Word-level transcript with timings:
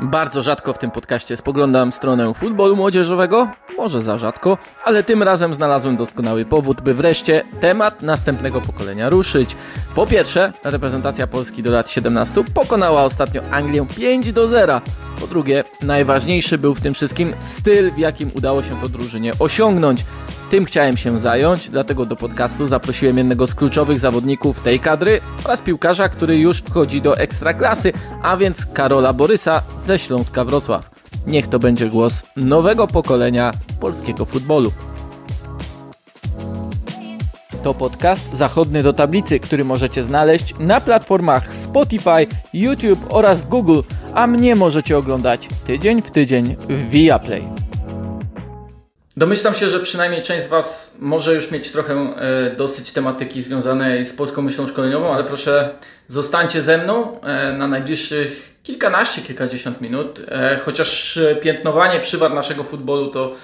Bardzo 0.00 0.42
rzadko 0.42 0.72
w 0.72 0.78
tym 0.78 0.90
podcaście 0.90 1.36
spoglądam 1.36 1.92
stronę 1.92 2.34
futbolu 2.34 2.76
młodzieżowego, 2.76 3.48
może 3.76 4.02
za 4.02 4.18
rzadko, 4.18 4.58
ale 4.84 5.02
tym 5.02 5.22
razem 5.22 5.54
znalazłem 5.54 5.96
doskonały 5.96 6.44
powód, 6.44 6.80
by 6.80 6.94
wreszcie 6.94 7.44
temat 7.60 8.02
następnego 8.02 8.60
pokolenia 8.60 9.10
ruszyć. 9.10 9.56
Po 9.94 10.06
pierwsze, 10.06 10.52
reprezentacja 10.64 11.26
Polski 11.26 11.62
do 11.62 11.70
lat 11.70 11.90
17 11.90 12.44
pokonała 12.54 13.02
ostatnio 13.02 13.42
Anglię 13.50 13.86
5 13.96 14.32
do 14.32 14.48
0. 14.48 14.80
Po 15.20 15.26
drugie, 15.26 15.64
najważniejszy 15.82 16.58
był 16.58 16.74
w 16.74 16.80
tym 16.80 16.94
wszystkim 16.94 17.34
styl, 17.40 17.90
w 17.90 17.98
jakim 17.98 18.30
udało 18.34 18.62
się 18.62 18.80
to 18.80 18.88
drużynie 18.88 19.32
osiągnąć. 19.38 20.04
Tym 20.50 20.64
chciałem 20.64 20.96
się 20.96 21.18
zająć, 21.18 21.70
dlatego 21.70 22.06
do 22.06 22.16
podcastu 22.16 22.66
zaprosiłem 22.66 23.18
jednego 23.18 23.46
z 23.46 23.54
kluczowych 23.54 23.98
zawodników 23.98 24.60
tej 24.60 24.80
kadry 24.80 25.20
oraz 25.44 25.62
piłkarza, 25.62 26.08
który 26.08 26.36
już 26.36 26.58
wchodzi 26.58 27.02
do 27.02 27.18
ekstraklasy, 27.18 27.92
a 28.22 28.36
więc 28.36 28.66
Karola 28.66 29.12
Borysa 29.12 29.62
ze 29.86 29.98
Śląska 29.98 30.44
Wrocław. 30.44 30.93
Niech 31.26 31.48
to 31.48 31.58
będzie 31.58 31.88
głos 31.88 32.22
nowego 32.36 32.86
pokolenia 32.86 33.52
polskiego 33.80 34.24
futbolu. 34.24 34.72
To 37.62 37.74
podcast 37.74 38.36
zachodny 38.36 38.82
do 38.82 38.92
tablicy, 38.92 39.40
który 39.40 39.64
możecie 39.64 40.04
znaleźć 40.04 40.54
na 40.58 40.80
platformach 40.80 41.56
Spotify, 41.56 42.26
YouTube 42.54 43.06
oraz 43.08 43.48
Google, 43.48 43.80
a 44.14 44.26
mnie 44.26 44.56
możecie 44.56 44.98
oglądać 44.98 45.48
tydzień 45.66 46.02
w 46.02 46.10
tydzień 46.10 46.56
w 46.68 46.90
Viaplay. 46.90 47.42
Domyślam 49.16 49.54
się, 49.54 49.68
że 49.68 49.80
przynajmniej 49.80 50.22
część 50.22 50.44
z 50.44 50.48
Was 50.48 50.94
może 50.98 51.34
już 51.34 51.50
mieć 51.50 51.72
trochę 51.72 51.94
e, 51.94 52.56
dosyć 52.56 52.92
tematyki 52.92 53.42
związanej 53.42 54.06
z 54.06 54.12
polską 54.12 54.42
myślą 54.42 54.66
szkoleniową, 54.66 55.14
ale 55.14 55.24
proszę 55.24 55.74
zostańcie 56.08 56.62
ze 56.62 56.78
mną 56.78 57.20
e, 57.20 57.52
na 57.52 57.68
najbliższych 57.68 58.53
kilkanaście, 58.64 59.22
kilkadziesiąt 59.22 59.80
minut. 59.80 60.20
E, 60.28 60.60
chociaż 60.64 61.18
piętnowanie 61.40 62.00
przywar 62.00 62.34
naszego 62.34 62.64
futbolu 62.64 63.10
to 63.10 63.34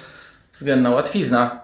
względna 0.53 0.89
łatwizna, 0.89 1.61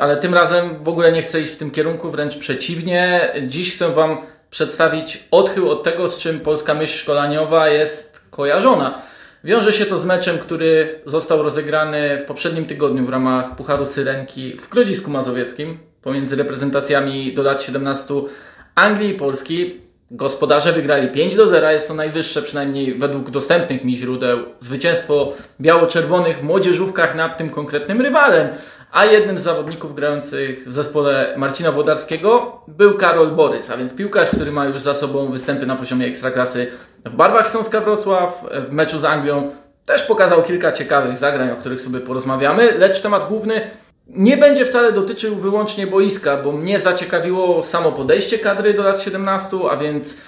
ale 0.00 0.16
tym 0.16 0.34
razem 0.34 0.84
w 0.84 0.88
ogóle 0.88 1.12
nie 1.12 1.22
chcę 1.22 1.40
iść 1.40 1.52
w 1.52 1.56
tym 1.56 1.70
kierunku, 1.70 2.10
wręcz 2.10 2.36
przeciwnie. 2.36 3.32
Dziś 3.46 3.74
chcę 3.74 3.92
Wam 3.92 4.18
przedstawić 4.50 5.24
odchył 5.30 5.70
od 5.70 5.82
tego, 5.82 6.08
z 6.08 6.18
czym 6.18 6.40
polska 6.40 6.74
myśl 6.74 6.98
szkoleniowa 6.98 7.68
jest 7.68 8.26
kojarzona. 8.30 9.02
Wiąże 9.44 9.72
się 9.72 9.86
to 9.86 9.98
z 9.98 10.04
meczem, 10.04 10.38
który 10.38 11.00
został 11.06 11.42
rozegrany 11.42 12.18
w 12.18 12.24
poprzednim 12.24 12.66
tygodniu 12.66 13.06
w 13.06 13.08
ramach 13.08 13.56
Pucharu 13.56 13.86
Syrenki 13.86 14.56
w 14.56 14.68
Grodzisku 14.68 15.10
Mazowieckim 15.10 15.78
pomiędzy 16.02 16.36
reprezentacjami 16.36 17.34
do 17.34 17.42
lat 17.42 17.62
17 17.62 18.14
Anglii 18.74 19.10
i 19.10 19.14
Polski. 19.14 19.80
Gospodarze 20.10 20.72
wygrali 20.72 21.08
5 21.08 21.36
do 21.36 21.46
0, 21.46 21.70
jest 21.70 21.88
to 21.88 21.94
najwyższe 21.94 22.42
przynajmniej 22.42 22.94
według 22.94 23.30
dostępnych 23.30 23.84
mi 23.84 23.96
źródeł 23.96 24.38
zwycięstwo 24.60 25.32
biało-czerwonych 25.60 26.38
w 26.38 26.42
młodzieżówkach 26.42 27.14
nad 27.14 27.38
tym 27.38 27.50
konkretnym 27.50 28.00
rywalem. 28.00 28.48
A 28.92 29.04
jednym 29.04 29.38
z 29.38 29.42
zawodników 29.42 29.94
grających 29.94 30.68
w 30.68 30.72
zespole 30.72 31.34
Marcina 31.36 31.72
Włodarskiego 31.72 32.60
był 32.68 32.94
Karol 32.94 33.30
Borys, 33.30 33.70
a 33.70 33.76
więc 33.76 33.94
piłkarz, 33.94 34.28
który 34.30 34.52
ma 34.52 34.64
już 34.64 34.82
za 34.82 34.94
sobą 34.94 35.32
występy 35.32 35.66
na 35.66 35.76
poziomie 35.76 36.06
ekstraklasy 36.06 36.66
w 37.04 37.16
barwach 37.16 37.50
Śląska 37.50 37.80
Wrocław, 37.80 38.44
w 38.68 38.72
meczu 38.72 38.98
z 38.98 39.04
Anglią. 39.04 39.50
Też 39.86 40.02
pokazał 40.02 40.42
kilka 40.42 40.72
ciekawych 40.72 41.18
zagrań, 41.18 41.50
o 41.50 41.56
których 41.56 41.80
sobie 41.80 42.00
porozmawiamy, 42.00 42.72
lecz 42.78 43.00
temat 43.02 43.28
główny 43.28 43.70
nie 44.08 44.36
będzie 44.36 44.66
wcale 44.66 44.92
dotyczył 44.92 45.36
wyłącznie 45.36 45.86
boiska, 45.86 46.36
bo 46.36 46.52
mnie 46.52 46.80
zaciekawiło 46.80 47.62
samo 47.62 47.92
podejście 47.92 48.38
kadry 48.38 48.74
do 48.74 48.82
lat 48.82 49.02
17, 49.02 49.56
a 49.70 49.76
więc 49.76 50.20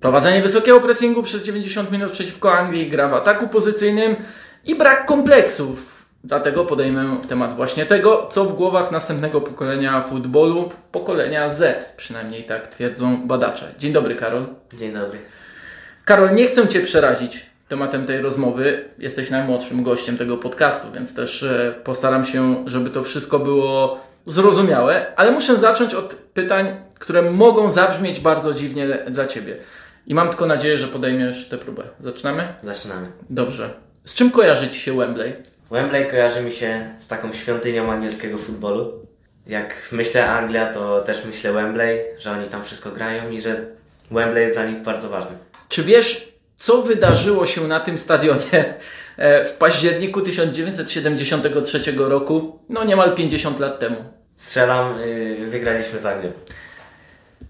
prowadzenie 0.00 0.42
wysokiego 0.42 0.80
pressingu 0.80 1.22
przez 1.22 1.42
90 1.42 1.90
minut 1.90 2.12
przeciwko 2.12 2.52
Anglii, 2.52 2.90
gra 2.90 3.08
w 3.08 3.14
ataku 3.14 3.48
pozycyjnym 3.48 4.16
i 4.64 4.74
brak 4.74 5.06
kompleksów. 5.06 6.06
Dlatego 6.24 6.64
podejmę 6.64 7.16
w 7.22 7.26
temat 7.26 7.56
właśnie 7.56 7.86
tego, 7.86 8.28
co 8.30 8.44
w 8.44 8.54
głowach 8.54 8.92
następnego 8.92 9.40
pokolenia 9.40 10.02
futbolu, 10.02 10.68
pokolenia 10.92 11.50
Z, 11.50 11.92
przynajmniej 11.96 12.44
tak 12.44 12.68
twierdzą 12.68 13.26
badacze. 13.26 13.74
Dzień 13.78 13.92
dobry, 13.92 14.14
Karol. 14.14 14.46
Dzień 14.74 14.92
dobry. 14.92 15.18
Karol, 16.04 16.34
nie 16.34 16.46
chcę 16.46 16.68
Cię 16.68 16.80
przerazić 16.80 17.49
tematem 17.70 18.06
tej 18.06 18.22
rozmowy. 18.22 18.84
Jesteś 18.98 19.30
najmłodszym 19.30 19.82
gościem 19.82 20.16
tego 20.16 20.36
podcastu, 20.36 20.92
więc 20.92 21.14
też 21.14 21.42
e, 21.42 21.74
postaram 21.84 22.26
się, 22.26 22.64
żeby 22.66 22.90
to 22.90 23.02
wszystko 23.02 23.38
było 23.38 24.00
zrozumiałe, 24.26 25.12
ale 25.16 25.32
muszę 25.32 25.58
zacząć 25.58 25.94
od 25.94 26.14
pytań, 26.14 26.76
które 26.98 27.22
mogą 27.22 27.70
zabrzmieć 27.70 28.20
bardzo 28.20 28.54
dziwnie 28.54 28.86
dla 29.10 29.26
Ciebie. 29.26 29.56
I 30.06 30.14
mam 30.14 30.28
tylko 30.28 30.46
nadzieję, 30.46 30.78
że 30.78 30.88
podejmiesz 30.88 31.48
tę 31.48 31.58
próbę. 31.58 31.82
Zaczynamy? 32.00 32.48
Zaczynamy. 32.62 33.08
Dobrze. 33.30 33.70
Z 34.04 34.14
czym 34.14 34.30
kojarzy 34.30 34.68
Ci 34.68 34.80
się 34.80 34.96
Wembley? 34.96 35.32
Wembley 35.70 36.10
kojarzy 36.10 36.42
mi 36.42 36.52
się 36.52 36.90
z 36.98 37.08
taką 37.08 37.32
świątynią 37.32 37.92
angielskiego 37.92 38.38
futbolu. 38.38 39.06
Jak 39.46 39.88
myślę 39.92 40.30
Anglia, 40.30 40.66
to 40.72 41.00
też 41.00 41.24
myślę 41.24 41.52
Wembley, 41.52 42.00
że 42.18 42.30
oni 42.30 42.48
tam 42.48 42.64
wszystko 42.64 42.90
grają 42.90 43.30
i 43.30 43.40
że 43.40 43.66
Wembley 44.10 44.42
jest 44.42 44.54
dla 44.54 44.66
nich 44.66 44.82
bardzo 44.82 45.08
ważny. 45.08 45.36
Czy 45.68 45.82
wiesz, 45.82 46.29
co 46.60 46.82
wydarzyło 46.82 47.46
się 47.46 47.68
na 47.68 47.80
tym 47.80 47.98
stadionie 47.98 48.74
e, 49.16 49.44
w 49.44 49.52
październiku 49.52 50.20
1973 50.20 51.80
roku, 51.96 52.58
no 52.68 52.84
niemal 52.84 53.14
50 53.14 53.60
lat 53.60 53.78
temu? 53.78 53.96
Strzelam, 54.36 54.98
yy, 54.98 55.46
wygraliśmy 55.46 55.98
z 55.98 56.06
Anglią. 56.06 56.32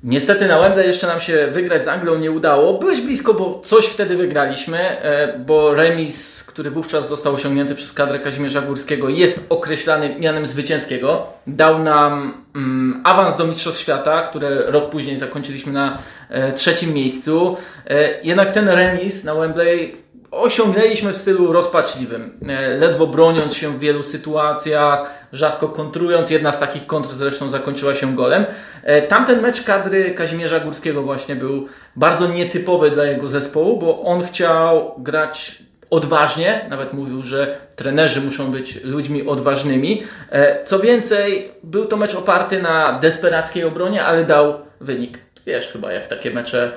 Niestety 0.04 0.46
na 0.46 0.60
Wembley 0.60 0.86
jeszcze 0.86 1.06
nam 1.06 1.20
się 1.20 1.46
wygrać 1.46 1.84
z 1.84 1.88
Anglią 1.88 2.18
nie 2.18 2.30
udało. 2.30 2.78
Byłeś 2.78 3.00
blisko, 3.00 3.34
bo 3.34 3.60
coś 3.64 3.86
wtedy 3.86 4.16
wygraliśmy, 4.16 4.78
e, 4.78 5.38
bo 5.38 5.74
remis, 5.74 6.44
który 6.44 6.70
wówczas 6.70 7.08
został 7.08 7.34
osiągnięty 7.34 7.74
przez 7.74 7.92
kadrę 7.92 8.18
Kazimierza 8.18 8.60
Górskiego, 8.60 9.08
jest 9.08 9.46
określany 9.48 10.16
mianem 10.18 10.46
zwycięskiego. 10.46 11.26
Dał 11.46 11.82
nam 11.82 12.34
mm, 12.56 13.02
awans 13.04 13.36
do 13.36 13.46
Mistrzostw 13.46 13.80
Świata, 13.80 14.22
które 14.22 14.70
rok 14.70 14.90
później 14.90 15.18
zakończyliśmy 15.18 15.72
na 15.72 15.98
e, 16.28 16.52
trzecim 16.52 16.94
miejscu. 16.94 17.56
E, 17.86 18.22
jednak 18.22 18.52
ten 18.52 18.68
remis 18.68 19.24
na 19.24 19.34
Wembley 19.34 19.96
osiągnęliśmy 20.30 21.12
w 21.12 21.16
stylu 21.16 21.52
rozpaczliwym, 21.52 22.38
e, 22.48 22.68
ledwo 22.68 23.06
broniąc 23.06 23.54
się 23.54 23.70
w 23.70 23.78
wielu 23.78 24.02
sytuacjach, 24.02 25.10
rzadko 25.32 25.68
kontrując. 25.68 26.30
Jedna 26.30 26.52
z 26.52 26.58
takich 26.58 26.86
kontr 26.86 27.08
zresztą 27.08 27.50
zakończyła 27.50 27.94
się 27.94 28.16
golem. 28.16 28.46
E, 28.82 29.02
tamten 29.02 29.40
mecz 29.40 29.62
kadry 29.62 30.10
Kazimierza 30.10 30.60
Górskiego 30.60 31.02
właśnie 31.02 31.36
był 31.36 31.66
bardzo 31.96 32.28
nietypowy 32.28 32.90
dla 32.90 33.04
jego 33.04 33.28
zespołu, 33.28 33.78
bo 33.78 34.02
on 34.02 34.24
chciał 34.24 34.94
grać 34.98 35.62
odważnie, 35.90 36.66
nawet 36.68 36.92
mówił, 36.92 37.22
że 37.22 37.56
trenerzy 37.76 38.20
muszą 38.20 38.50
być 38.50 38.84
ludźmi 38.84 39.26
odważnymi. 39.26 40.02
E, 40.30 40.64
co 40.64 40.78
więcej, 40.78 41.50
był 41.64 41.84
to 41.84 41.96
mecz 41.96 42.14
oparty 42.14 42.62
na 42.62 42.98
desperackiej 42.98 43.64
obronie, 43.64 44.04
ale 44.04 44.24
dał 44.24 44.54
wynik. 44.80 45.18
Wiesz 45.46 45.68
chyba, 45.68 45.92
jak 45.92 46.06
takie 46.06 46.30
mecze 46.30 46.72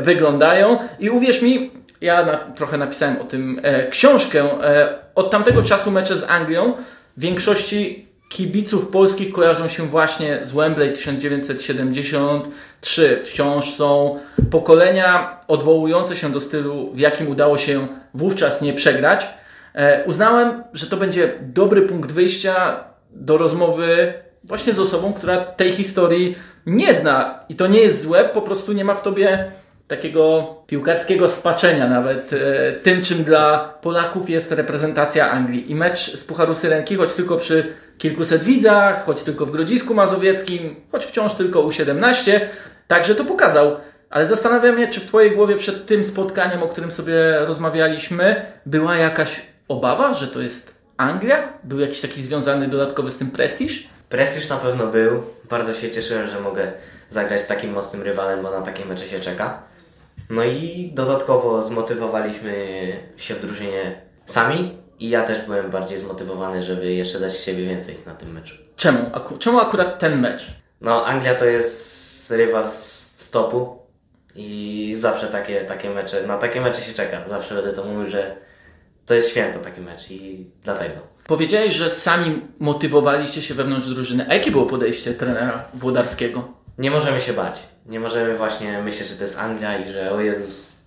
wyglądają. 0.00 0.78
I 1.00 1.10
uwierz 1.10 1.42
mi, 1.42 1.70
ja 2.02 2.26
na, 2.26 2.36
trochę 2.36 2.78
napisałem 2.78 3.20
o 3.20 3.24
tym 3.24 3.60
e, 3.62 3.88
książkę. 3.88 4.62
E, 4.62 4.94
od 5.14 5.30
tamtego 5.30 5.62
czasu 5.62 5.90
mecze 5.90 6.16
z 6.16 6.24
Anglią 6.24 6.72
w 7.16 7.20
większości 7.20 8.08
kibiców 8.28 8.88
polskich 8.88 9.32
kojarzą 9.32 9.68
się 9.68 9.86
właśnie 9.86 10.40
z 10.42 10.52
Wembley 10.52 10.92
1973. 10.92 13.20
Wciąż 13.24 13.74
są 13.74 14.18
pokolenia 14.50 15.36
odwołujące 15.48 16.16
się 16.16 16.32
do 16.32 16.40
stylu, 16.40 16.90
w 16.94 16.98
jakim 16.98 17.28
udało 17.28 17.58
się 17.58 17.86
wówczas 18.14 18.62
nie 18.62 18.74
przegrać. 18.74 19.28
E, 19.74 20.04
uznałem, 20.04 20.62
że 20.72 20.86
to 20.86 20.96
będzie 20.96 21.32
dobry 21.40 21.82
punkt 21.82 22.12
wyjścia 22.12 22.84
do 23.10 23.38
rozmowy 23.38 24.14
właśnie 24.44 24.72
z 24.72 24.80
osobą, 24.80 25.12
która 25.12 25.44
tej 25.44 25.72
historii 25.72 26.36
nie 26.66 26.94
zna. 26.94 27.40
I 27.48 27.54
to 27.54 27.66
nie 27.66 27.80
jest 27.80 28.02
złe, 28.02 28.24
po 28.24 28.42
prostu 28.42 28.72
nie 28.72 28.84
ma 28.84 28.94
w 28.94 29.02
tobie 29.02 29.50
takiego 29.96 30.54
piłkarskiego 30.66 31.28
spaczenia 31.28 31.88
nawet 31.88 32.32
e, 32.32 32.72
tym, 32.72 33.02
czym 33.02 33.24
dla 33.24 33.74
Polaków 33.82 34.30
jest 34.30 34.52
reprezentacja 34.52 35.30
Anglii. 35.30 35.70
I 35.70 35.74
mecz 35.74 36.16
z 36.16 36.24
Pucharu 36.24 36.54
Syrenki, 36.54 36.96
choć 36.96 37.14
tylko 37.14 37.36
przy 37.36 37.74
kilkuset 37.98 38.44
widzach, 38.44 39.04
choć 39.04 39.22
tylko 39.22 39.46
w 39.46 39.50
Grodzisku 39.50 39.94
Mazowieckim, 39.94 40.76
choć 40.92 41.06
wciąż 41.06 41.34
tylko 41.34 41.62
U17, 41.62 42.40
także 42.88 43.14
to 43.14 43.24
pokazał. 43.24 43.76
Ale 44.10 44.26
zastanawiam 44.26 44.78
się, 44.78 44.86
czy 44.86 45.00
w 45.00 45.06
Twojej 45.06 45.30
głowie 45.30 45.56
przed 45.56 45.86
tym 45.86 46.04
spotkaniem, 46.04 46.62
o 46.62 46.68
którym 46.68 46.92
sobie 46.92 47.38
rozmawialiśmy, 47.38 48.42
była 48.66 48.96
jakaś 48.96 49.40
obawa, 49.68 50.12
że 50.12 50.28
to 50.28 50.40
jest 50.40 50.74
Anglia? 50.96 51.52
Był 51.64 51.80
jakiś 51.80 52.00
taki 52.00 52.22
związany 52.22 52.68
dodatkowy 52.68 53.10
z 53.10 53.16
tym 53.18 53.30
prestiż? 53.30 53.88
Prestiż 54.08 54.48
na 54.48 54.56
pewno 54.56 54.86
był. 54.86 55.22
Bardzo 55.50 55.74
się 55.74 55.90
cieszyłem, 55.90 56.28
że 56.28 56.40
mogę 56.40 56.72
zagrać 57.10 57.42
z 57.42 57.46
takim 57.46 57.72
mocnym 57.72 58.02
rywalem, 58.02 58.42
bo 58.42 58.50
na 58.50 58.62
takie 58.62 58.84
mecze 58.84 59.06
się 59.06 59.20
czeka. 59.20 59.62
No 60.32 60.44
i 60.44 60.90
dodatkowo 60.94 61.62
zmotywowaliśmy 61.62 62.52
się 63.16 63.34
w 63.34 63.40
drużynie 63.40 64.02
sami 64.26 64.78
i 64.98 65.10
ja 65.10 65.24
też 65.24 65.46
byłem 65.46 65.70
bardziej 65.70 65.98
zmotywowany, 65.98 66.62
żeby 66.62 66.92
jeszcze 66.92 67.20
dać 67.20 67.36
siebie 67.36 67.64
więcej 67.64 67.98
na 68.06 68.14
tym 68.14 68.32
meczu. 68.32 68.56
Czemu? 68.76 68.98
Aku 69.12 69.38
czemu 69.38 69.60
akurat 69.60 69.98
ten 69.98 70.20
mecz? 70.20 70.46
No, 70.80 71.06
Anglia 71.06 71.34
to 71.34 71.44
jest 71.44 72.30
rywal 72.30 72.70
z 72.70 73.14
stopu 73.18 73.78
i 74.34 74.94
zawsze 74.98 75.26
takie, 75.26 75.60
takie 75.60 75.90
mecze, 75.90 76.26
na 76.26 76.38
takie 76.38 76.60
mecze 76.60 76.82
się 76.82 76.92
czeka. 76.92 77.28
Zawsze 77.28 77.54
będę 77.54 77.72
to 77.72 77.84
mówił, 77.84 78.10
że 78.10 78.36
to 79.06 79.14
jest 79.14 79.30
święto 79.30 79.58
taki 79.58 79.80
mecz 79.80 80.10
i 80.10 80.50
dlatego. 80.64 80.94
Powiedziałeś, 81.26 81.74
że 81.74 81.90
sami 81.90 82.40
motywowaliście 82.58 83.42
się 83.42 83.54
wewnątrz 83.54 83.88
drużyny. 83.88 84.26
A 84.28 84.34
jakie 84.34 84.50
było 84.50 84.66
podejście 84.66 85.14
trenera 85.14 85.64
Włodarskiego? 85.74 86.48
Nie 86.78 86.90
możemy 86.90 87.20
się 87.20 87.32
bać. 87.32 87.71
Nie 87.86 88.00
możemy 88.00 88.36
właśnie 88.36 88.82
myśleć, 88.82 89.08
że 89.08 89.16
to 89.16 89.22
jest 89.22 89.38
Anglia 89.38 89.78
i 89.78 89.92
że 89.92 90.12
o 90.12 90.20
Jezus, 90.20 90.82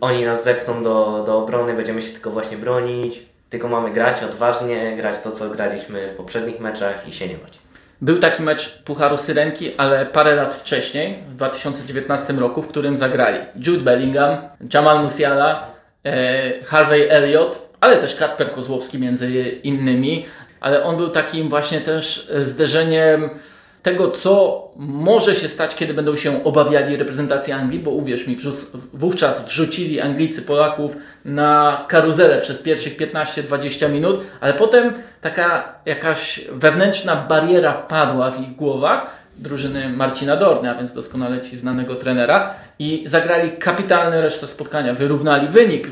oni 0.00 0.24
nas 0.24 0.44
zepchną 0.44 0.82
do, 0.82 1.22
do 1.26 1.38
obrony, 1.38 1.74
będziemy 1.74 2.02
się 2.02 2.12
tylko 2.12 2.30
właśnie 2.30 2.56
bronić. 2.56 3.22
Tylko 3.50 3.68
mamy 3.68 3.90
grać 3.90 4.22
odważnie, 4.22 4.96
grać 4.96 5.16
to, 5.20 5.32
co 5.32 5.50
graliśmy 5.50 6.08
w 6.08 6.16
poprzednich 6.16 6.60
meczach 6.60 7.08
i 7.08 7.12
się 7.12 7.28
nie 7.28 7.36
bać. 7.36 7.58
Był 8.00 8.18
taki 8.18 8.42
mecz 8.42 8.82
Pucharu 8.82 9.18
Syrenki, 9.18 9.74
ale 9.76 10.06
parę 10.06 10.34
lat 10.34 10.54
wcześniej, 10.54 11.18
w 11.28 11.34
2019 11.34 12.32
roku, 12.32 12.62
w 12.62 12.68
którym 12.68 12.96
zagrali 12.96 13.38
Jude 13.66 13.82
Bellingham, 13.82 14.38
Jamal 14.74 15.02
Musiala, 15.02 15.70
e, 16.04 16.62
Harvey 16.64 17.10
Elliott, 17.10 17.68
ale 17.80 17.96
też 17.96 18.16
Kacper 18.16 18.52
Kozłowski 18.52 18.98
między 18.98 19.30
innymi. 19.62 20.26
Ale 20.60 20.84
on 20.84 20.96
był 20.96 21.08
takim 21.08 21.48
właśnie 21.48 21.80
też 21.80 22.32
zderzeniem 22.40 23.30
tego, 23.82 24.10
co 24.10 24.64
może 24.76 25.34
się 25.34 25.48
stać, 25.48 25.74
kiedy 25.74 25.94
będą 25.94 26.16
się 26.16 26.44
obawiali 26.44 26.96
reprezentacji 26.96 27.52
Anglii, 27.52 27.80
bo 27.80 27.90
uwierz 27.90 28.26
mi, 28.26 28.36
wówczas 28.92 29.44
wrzucili 29.44 30.00
Anglicy 30.00 30.42
Polaków 30.42 30.92
na 31.24 31.84
karuzelę 31.88 32.40
przez 32.40 32.58
pierwszych 32.58 32.96
15-20 32.96 33.90
minut, 33.90 34.20
ale 34.40 34.54
potem 34.54 34.92
taka 35.20 35.74
jakaś 35.86 36.40
wewnętrzna 36.52 37.16
bariera 37.16 37.72
padła 37.72 38.30
w 38.30 38.40
ich 38.42 38.56
głowach 38.56 39.18
drużyny 39.38 39.88
Marcina 39.88 40.36
Dornia, 40.36 40.74
więc 40.74 40.92
doskonale 40.92 41.40
ci 41.40 41.58
znanego 41.58 41.94
trenera 41.94 42.54
i 42.78 43.04
zagrali 43.06 43.50
kapitalne 43.50 44.20
resztę 44.20 44.46
spotkania, 44.46 44.94
wyrównali 44.94 45.48
wynik, 45.48 45.88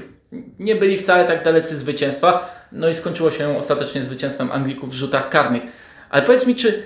nie 0.58 0.74
byli 0.74 0.98
wcale 0.98 1.24
tak 1.24 1.44
dalecy 1.44 1.78
zwycięstwa, 1.78 2.56
no 2.72 2.88
i 2.88 2.94
skończyło 2.94 3.30
się 3.30 3.58
ostatecznie 3.58 4.04
zwycięstwem 4.04 4.52
Anglików 4.52 4.90
w 4.90 4.94
rzutach 4.94 5.28
karnych. 5.28 5.62
Ale 6.10 6.22
powiedz 6.22 6.46
mi, 6.46 6.54
czy 6.54 6.82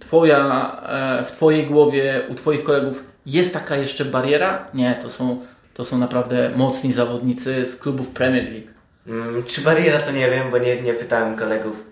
twoja, 0.00 0.72
e, 1.20 1.24
w 1.24 1.32
Twojej 1.32 1.66
głowie, 1.66 2.22
u 2.28 2.34
Twoich 2.34 2.64
kolegów 2.64 3.04
jest 3.26 3.52
taka 3.52 3.76
jeszcze 3.76 4.04
bariera? 4.04 4.68
Nie, 4.74 4.94
to 5.02 5.10
są, 5.10 5.40
to 5.74 5.84
są 5.84 5.98
naprawdę 5.98 6.50
mocni 6.56 6.92
zawodnicy 6.92 7.66
z 7.66 7.76
klubów 7.76 8.08
Premier 8.08 8.44
League. 8.44 8.68
Hmm, 9.06 9.44
czy 9.44 9.60
bariera 9.60 10.00
to 10.00 10.12
nie 10.12 10.30
wiem, 10.30 10.50
bo 10.50 10.58
nie, 10.58 10.82
nie 10.82 10.94
pytałem 10.94 11.36
kolegów, 11.36 11.86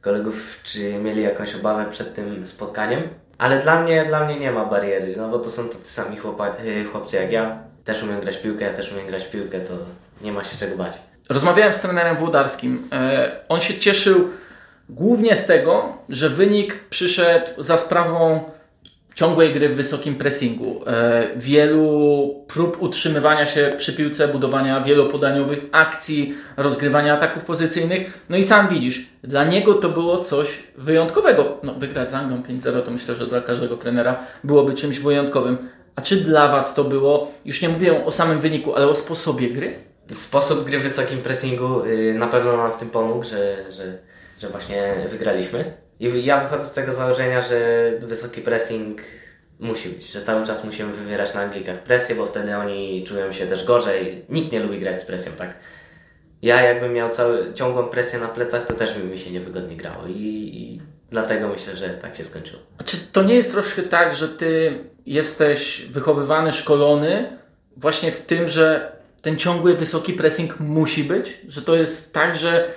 kolegów, 0.00 0.60
czy 0.62 0.98
mieli 0.98 1.22
jakąś 1.22 1.54
obawę 1.54 1.86
przed 1.90 2.14
tym 2.14 2.48
spotkaniem. 2.48 3.02
Ale 3.38 3.62
dla 3.62 3.82
mnie, 3.82 4.04
dla 4.04 4.24
mnie 4.24 4.40
nie 4.40 4.52
ma 4.52 4.64
bariery, 4.64 5.14
no 5.16 5.28
bo 5.28 5.38
to 5.38 5.50
są 5.50 5.68
tacy 5.68 5.92
sami 5.92 6.16
y, 6.16 6.84
chłopcy 6.84 7.16
jak 7.16 7.32
ja. 7.32 7.58
Też 7.84 8.02
umiem 8.02 8.20
grać 8.20 8.38
piłkę, 8.38 8.64
ja 8.64 8.72
też 8.72 8.92
umiem 8.92 9.06
grać 9.06 9.24
piłkę, 9.24 9.60
to 9.60 9.72
nie 10.20 10.32
ma 10.32 10.44
się 10.44 10.56
czego 10.58 10.76
bać. 10.76 10.92
Rozmawiałem 11.28 11.74
z 11.74 11.80
trenerem 11.80 12.16
Włodarskim. 12.16 12.88
E, 12.92 13.30
on 13.48 13.60
się 13.60 13.78
cieszył 13.78 14.28
Głównie 14.88 15.36
z 15.36 15.46
tego, 15.46 15.98
że 16.08 16.30
wynik 16.30 16.84
przyszedł 16.90 17.62
za 17.62 17.76
sprawą 17.76 18.40
ciągłej 19.16 19.54
gry 19.54 19.68
w 19.68 19.76
wysokim 19.76 20.14
pressingu, 20.14 20.80
e, 20.86 21.28
wielu 21.36 22.44
prób 22.48 22.82
utrzymywania 22.82 23.46
się 23.46 23.72
przy 23.76 23.92
piłce, 23.92 24.28
budowania 24.28 24.80
wielopodaniowych 24.80 25.64
akcji, 25.72 26.34
rozgrywania 26.56 27.14
ataków 27.14 27.44
pozycyjnych. 27.44 28.26
No 28.28 28.36
i 28.36 28.44
sam 28.44 28.68
widzisz, 28.68 29.06
dla 29.24 29.44
niego 29.44 29.74
to 29.74 29.88
było 29.88 30.24
coś 30.24 30.62
wyjątkowego. 30.76 31.60
No, 31.62 31.74
wygrać 31.74 32.10
z 32.10 32.14
Anglią 32.14 32.42
5-0 32.42 32.82
to 32.82 32.90
myślę, 32.90 33.14
że 33.14 33.26
dla 33.26 33.40
każdego 33.40 33.76
trenera 33.76 34.18
byłoby 34.44 34.74
czymś 34.74 34.98
wyjątkowym. 34.98 35.58
A 35.96 36.02
czy 36.02 36.16
dla 36.16 36.48
Was 36.48 36.74
to 36.74 36.84
było, 36.84 37.32
już 37.44 37.62
nie 37.62 37.68
mówię 37.68 38.04
o 38.04 38.12
samym 38.12 38.40
wyniku, 38.40 38.74
ale 38.74 38.88
o 38.88 38.94
sposobie 38.94 39.50
gry? 39.50 39.74
Sposób 40.12 40.64
gry 40.64 40.78
w 40.78 40.82
wysokim 40.82 41.18
pressingu 41.18 41.84
y, 41.84 42.14
na 42.18 42.26
pewno 42.26 42.56
nam 42.56 42.72
w 42.72 42.76
tym 42.76 42.90
pomógł, 42.90 43.24
że, 43.24 43.56
że 43.76 43.98
że 44.40 44.48
właśnie 44.48 44.94
wygraliśmy. 45.08 45.72
I 46.00 46.24
ja 46.24 46.40
wychodzę 46.40 46.68
z 46.68 46.72
tego 46.72 46.92
założenia, 46.92 47.42
że 47.42 47.90
wysoki 48.00 48.40
pressing 48.40 49.00
musi 49.58 49.88
być, 49.88 50.12
że 50.12 50.22
cały 50.22 50.46
czas 50.46 50.64
musimy 50.64 50.92
wywierać 50.92 51.34
na 51.34 51.40
Anglikach 51.40 51.82
presję, 51.82 52.14
bo 52.14 52.26
wtedy 52.26 52.56
oni 52.56 53.04
czują 53.04 53.32
się 53.32 53.46
też 53.46 53.64
gorzej. 53.64 54.24
Nikt 54.28 54.52
nie 54.52 54.60
lubi 54.60 54.80
grać 54.80 55.00
z 55.00 55.04
presją, 55.04 55.32
tak? 55.32 55.54
Ja 56.42 56.62
jakbym 56.62 56.92
miał 56.92 57.08
cały, 57.08 57.54
ciągłą 57.54 57.88
presję 57.88 58.18
na 58.18 58.28
plecach, 58.28 58.66
to 58.66 58.74
też 58.74 58.94
by 58.94 59.04
mi 59.04 59.18
się 59.18 59.30
niewygodnie 59.30 59.76
grało 59.76 60.06
i, 60.06 60.12
i 60.12 60.80
dlatego 61.10 61.48
myślę, 61.48 61.76
że 61.76 61.90
tak 61.90 62.16
się 62.16 62.24
skończyło. 62.24 62.62
A 62.78 62.84
czy 62.84 62.96
to 62.96 63.22
nie 63.22 63.34
jest 63.34 63.52
troszkę 63.52 63.82
tak, 63.82 64.14
że 64.14 64.28
ty 64.28 64.78
jesteś 65.06 65.86
wychowywany, 65.90 66.52
szkolony 66.52 67.38
właśnie 67.76 68.12
w 68.12 68.20
tym, 68.20 68.48
że 68.48 68.92
ten 69.22 69.36
ciągły 69.36 69.74
wysoki 69.74 70.12
pressing 70.12 70.60
musi 70.60 71.04
być? 71.04 71.40
Że 71.48 71.62
to 71.62 71.76
jest 71.76 72.12
tak, 72.12 72.36
że 72.36 72.68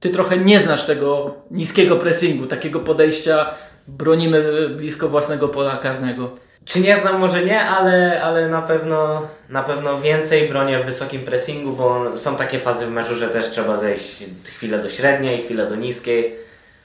ty 0.00 0.10
trochę 0.10 0.36
nie 0.36 0.60
znasz 0.60 0.84
tego 0.84 1.34
niskiego 1.50 1.96
pressingu, 1.96 2.46
takiego 2.46 2.80
podejścia 2.80 3.54
bronimy 3.88 4.68
blisko 4.68 5.08
własnego 5.08 5.48
pola 5.48 5.76
karnego. 5.76 6.30
Czy 6.64 6.80
nie 6.80 6.96
znam, 6.96 7.20
może 7.20 7.44
nie, 7.44 7.60
ale, 7.60 8.22
ale 8.22 8.48
na, 8.48 8.62
pewno, 8.62 9.28
na 9.48 9.62
pewno 9.62 10.00
więcej 10.00 10.48
bronię 10.48 10.82
w 10.82 10.86
wysokim 10.86 11.22
pressingu, 11.22 11.72
bo 11.72 12.16
są 12.18 12.36
takie 12.36 12.58
fazy 12.58 12.86
w 12.86 12.90
meczu, 12.90 13.14
że 13.14 13.28
też 13.28 13.50
trzeba 13.50 13.76
zejść 13.76 14.24
chwilę 14.44 14.78
do 14.78 14.88
średniej, 14.88 15.42
chwilę 15.42 15.66
do 15.66 15.76
niskiej, 15.76 16.36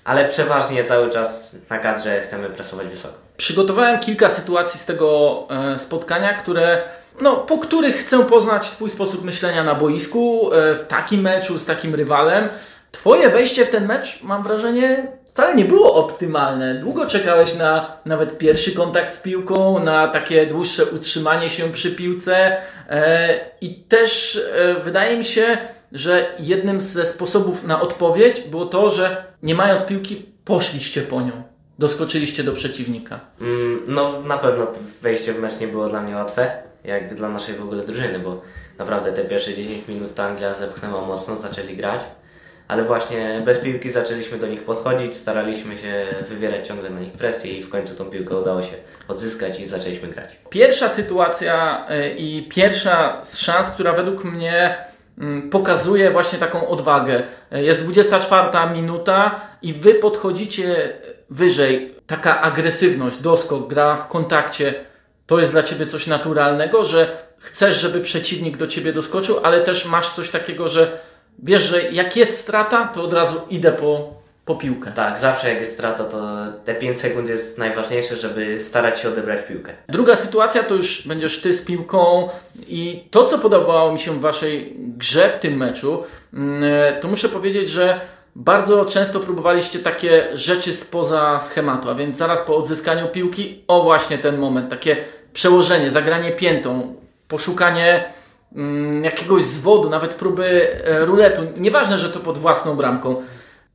ale 0.03 0.27
przeważnie 0.27 0.83
cały 0.83 1.09
czas 1.09 1.55
na 1.69 1.79
kadrze 1.79 2.21
chcemy 2.21 2.49
presować 2.49 2.87
wysoko. 2.87 3.13
Przygotowałem 3.37 3.99
kilka 3.99 4.29
sytuacji 4.29 4.79
z 4.79 4.85
tego 4.85 5.39
e, 5.49 5.79
spotkania, 5.79 6.33
które, 6.33 6.81
no, 7.21 7.35
po 7.35 7.57
których 7.57 7.95
chcę 7.95 8.25
poznać 8.25 8.71
Twój 8.71 8.89
sposób 8.89 9.23
myślenia 9.23 9.63
na 9.63 9.75
boisku, 9.75 10.53
e, 10.53 10.75
w 10.75 10.87
takim 10.87 11.21
meczu 11.21 11.59
z 11.59 11.65
takim 11.65 11.95
rywalem. 11.95 12.49
Twoje 12.93 13.29
wejście 13.29 13.65
w 13.65 13.69
ten 13.69 13.85
mecz, 13.85 14.23
mam 14.23 14.43
wrażenie, 14.43 15.07
wcale 15.25 15.55
nie 15.55 15.65
było 15.65 15.93
optymalne. 15.95 16.75
Długo 16.75 17.05
czekałeś 17.05 17.55
na 17.55 17.97
nawet 18.05 18.37
pierwszy 18.37 18.71
kontakt 18.71 19.13
z 19.13 19.21
piłką, 19.21 19.83
na 19.83 20.07
takie 20.07 20.45
dłuższe 20.45 20.85
utrzymanie 20.85 21.49
się 21.49 21.71
przy 21.71 21.91
piłce 21.91 22.57
e, 22.89 23.39
i 23.61 23.75
też 23.75 24.41
e, 24.55 24.73
wydaje 24.83 25.17
mi 25.17 25.25
się, 25.25 25.57
że 25.91 26.25
jednym 26.39 26.81
ze 26.81 27.05
sposobów 27.05 27.63
na 27.63 27.81
odpowiedź 27.81 28.41
było 28.41 28.65
to, 28.65 28.89
że 28.89 29.23
nie 29.43 29.55
mając 29.55 29.83
piłki, 29.83 30.25
poszliście 30.45 31.01
po 31.01 31.21
nią. 31.21 31.43
Doskoczyliście 31.79 32.43
do 32.43 32.53
przeciwnika. 32.53 33.19
Mm, 33.41 33.81
no 33.87 34.21
na 34.21 34.37
pewno 34.37 34.67
wejście 35.01 35.33
w 35.33 35.39
mecz 35.39 35.59
nie 35.59 35.67
było 35.67 35.89
dla 35.89 36.01
mnie 36.01 36.15
łatwe, 36.15 36.51
jak 36.83 37.15
dla 37.15 37.29
naszej 37.29 37.55
w 37.55 37.63
ogóle 37.63 37.83
drużyny, 37.83 38.19
bo 38.19 38.41
naprawdę 38.77 39.13
te 39.13 39.25
pierwsze 39.25 39.53
10 39.53 39.87
minut 39.87 40.15
to 40.15 40.23
Anglia 40.23 40.53
zepchnęła 40.53 41.01
mocno, 41.01 41.35
zaczęli 41.35 41.77
grać 41.77 42.01
ale 42.73 42.83
właśnie 42.83 43.41
bez 43.45 43.59
piłki 43.59 43.89
zaczęliśmy 43.89 44.37
do 44.37 44.47
nich 44.47 44.63
podchodzić, 44.63 45.15
staraliśmy 45.15 45.77
się 45.77 46.05
wywierać 46.27 46.67
ciągle 46.67 46.89
na 46.89 46.99
nich 46.99 47.11
presję 47.11 47.51
i 47.51 47.63
w 47.63 47.69
końcu 47.69 47.95
tą 47.95 48.05
piłkę 48.05 48.37
udało 48.37 48.61
się 48.63 48.75
odzyskać 49.07 49.59
i 49.59 49.65
zaczęliśmy 49.65 50.07
grać. 50.07 50.39
Pierwsza 50.49 50.89
sytuacja 50.89 51.87
y, 51.91 52.09
i 52.09 52.47
pierwsza 52.49 53.23
z 53.23 53.37
szans, 53.37 53.69
która 53.69 53.91
według 53.91 54.23
mnie 54.23 54.77
mm, 55.19 55.49
pokazuje 55.49 56.11
właśnie 56.11 56.39
taką 56.39 56.67
odwagę. 56.67 57.23
Jest 57.51 57.83
24 57.83 58.69
minuta 58.73 59.41
i 59.61 59.73
wy 59.73 59.93
podchodzicie 59.93 60.93
wyżej. 61.29 61.95
Taka 62.07 62.41
agresywność, 62.41 63.17
doskok, 63.17 63.67
gra 63.67 63.95
w 63.95 64.07
kontakcie, 64.07 64.73
to 65.25 65.39
jest 65.39 65.51
dla 65.51 65.63
ciebie 65.63 65.85
coś 65.85 66.07
naturalnego, 66.07 66.85
że 66.85 67.17
chcesz, 67.39 67.75
żeby 67.75 68.01
przeciwnik 68.01 68.57
do 68.57 68.67
ciebie 68.67 68.93
doskoczył, 68.93 69.39
ale 69.43 69.61
też 69.61 69.85
masz 69.85 70.09
coś 70.09 70.29
takiego, 70.29 70.67
że 70.67 70.97
wiesz, 71.39 71.63
że 71.63 71.91
jak 71.91 72.17
jest 72.17 72.39
strata, 72.39 72.87
to 72.95 73.03
od 73.03 73.13
razu 73.13 73.41
idę 73.49 73.71
po, 73.71 74.13
po 74.45 74.55
piłkę. 74.55 74.91
Tak, 74.91 75.19
zawsze 75.19 75.49
jak 75.49 75.59
jest 75.59 75.73
strata, 75.73 76.03
to 76.03 76.19
te 76.65 76.75
5 76.75 76.99
sekund 76.99 77.29
jest 77.29 77.57
najważniejsze, 77.57 78.17
żeby 78.17 78.61
starać 78.61 78.99
się 78.99 79.09
odebrać 79.09 79.45
piłkę. 79.47 79.73
Druga 79.89 80.15
sytuacja 80.15 80.63
to 80.63 80.75
już 80.75 81.07
będziesz 81.07 81.41
ty 81.41 81.53
z 81.53 81.65
piłką 81.65 82.29
i 82.67 83.07
to, 83.11 83.25
co 83.25 83.39
podobało 83.39 83.93
mi 83.93 83.99
się 83.99 84.11
w 84.11 84.21
waszej 84.21 84.75
grze 84.77 85.29
w 85.29 85.39
tym 85.39 85.57
meczu, 85.57 86.03
mm, 86.33 87.01
to 87.01 87.07
muszę 87.07 87.29
powiedzieć, 87.29 87.69
że 87.69 88.01
bardzo 88.35 88.85
często 88.85 89.19
próbowaliście 89.19 89.79
takie 89.79 90.27
rzeczy 90.33 90.73
spoza 90.73 91.39
schematu, 91.39 91.89
a 91.89 91.95
więc 91.95 92.17
zaraz 92.17 92.41
po 92.41 92.57
odzyskaniu 92.57 93.07
piłki, 93.07 93.63
o 93.67 93.83
właśnie 93.83 94.17
ten 94.17 94.37
moment, 94.37 94.69
takie 94.69 94.97
przełożenie, 95.33 95.91
zagranie 95.91 96.31
piętą, 96.31 96.95
poszukanie 97.27 98.05
jakiegoś 99.01 99.43
zwodu, 99.43 99.89
nawet 99.89 100.13
próby 100.13 100.77
e, 100.85 101.05
ruletu, 101.05 101.41
nieważne, 101.57 101.97
że 101.97 102.09
to 102.09 102.19
pod 102.19 102.37
własną 102.37 102.75
bramką, 102.75 103.23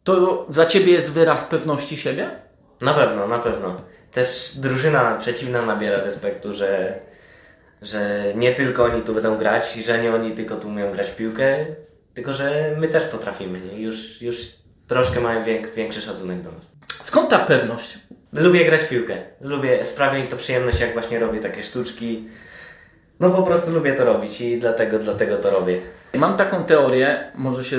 to 0.05 0.47
dla 0.51 0.67
Ciebie 0.67 0.93
jest 0.93 1.13
wyraz 1.13 1.45
pewności 1.45 1.97
siebie? 1.97 2.31
Na 2.81 2.95
pewno, 2.95 3.29
na 3.29 3.39
pewno. 3.39 3.77
Też 4.13 4.53
drużyna 4.57 5.17
przeciwna 5.21 5.63
nabiera 5.63 6.01
respektu, 6.01 6.55
że, 6.55 7.01
że 7.83 8.25
nie 8.35 8.55
tylko 8.55 8.85
oni 8.85 9.03
tu 9.03 9.15
będą 9.15 9.39
grać 9.39 9.77
i 9.77 9.83
że 9.83 10.03
nie 10.03 10.15
oni 10.15 10.33
tylko 10.33 10.57
tu 10.57 10.69
umieją 10.69 10.93
grać 10.93 11.09
w 11.09 11.17
piłkę, 11.17 11.67
tylko 12.15 12.33
że 12.33 12.77
my 12.79 12.89
też 12.89 13.05
potrafimy. 13.05 13.61
Nie? 13.61 13.83
Już, 13.83 14.23
już 14.23 14.37
troszkę 14.87 15.21
mają 15.21 15.45
większy 15.77 16.03
szacunek 16.03 16.43
do 16.43 16.53
nas. 16.53 16.73
Skąd 17.03 17.29
ta 17.29 17.39
pewność? 17.39 17.99
Lubię 18.33 18.65
grać 18.65 18.81
w 18.81 18.89
piłkę. 18.89 19.17
Lubię, 19.41 19.85
sprawia 19.85 20.19
mi 20.19 20.29
to 20.29 20.37
przyjemność, 20.37 20.81
jak 20.81 20.93
właśnie 20.93 21.19
robię 21.19 21.41
takie 21.41 21.65
sztuczki 21.65 22.29
No 23.21 23.31
po 23.31 23.43
prostu 23.43 23.71
lubię 23.71 23.95
to 23.95 24.05
robić 24.05 24.41
i 24.41 24.59
dlatego, 24.59 24.99
dlatego 24.99 25.37
to 25.37 25.51
robię. 25.51 25.81
Mam 26.15 26.37
taką 26.37 26.65
teorię, 26.65 27.33
może 27.35 27.65
się 27.65 27.79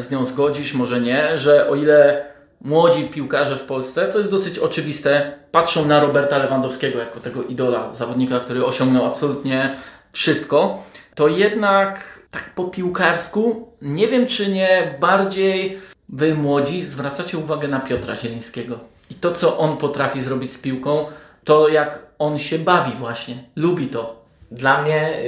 z 0.00 0.10
nią 0.10 0.24
zgodzisz, 0.24 0.74
może 0.74 1.00
nie, 1.00 1.38
że 1.38 1.68
o 1.68 1.74
ile 1.74 2.24
młodzi 2.60 3.04
piłkarze 3.04 3.56
w 3.56 3.62
Polsce, 3.62 4.08
co 4.08 4.18
jest 4.18 4.30
dosyć 4.30 4.58
oczywiste, 4.58 5.32
patrzą 5.50 5.86
na 5.86 6.00
Roberta 6.00 6.38
Lewandowskiego 6.38 6.98
jako 6.98 7.20
tego 7.20 7.42
idola, 7.42 7.94
zawodnika, 7.94 8.40
który 8.40 8.64
osiągnął 8.64 9.06
absolutnie 9.06 9.76
wszystko, 10.12 10.82
to 11.14 11.28
jednak 11.28 12.20
tak 12.30 12.54
po 12.54 12.64
piłkarsku 12.64 13.68
nie 13.82 14.08
wiem, 14.08 14.26
czy 14.26 14.52
nie 14.52 14.96
bardziej 15.00 15.78
wy 16.08 16.34
młodzi 16.34 16.86
zwracacie 16.86 17.38
uwagę 17.38 17.68
na 17.68 17.80
Piotra 17.80 18.16
Zielińskiego 18.16 18.78
i 19.10 19.14
to, 19.14 19.32
co 19.32 19.58
on 19.58 19.76
potrafi 19.76 20.22
zrobić 20.22 20.52
z 20.52 20.58
piłką, 20.58 21.06
to 21.44 21.68
jak 21.68 21.98
on 22.18 22.38
się 22.38 22.58
bawi 22.58 22.92
właśnie, 22.98 23.44
lubi 23.56 23.86
to. 23.86 24.23
Dla 24.50 24.82
mnie 24.82 25.22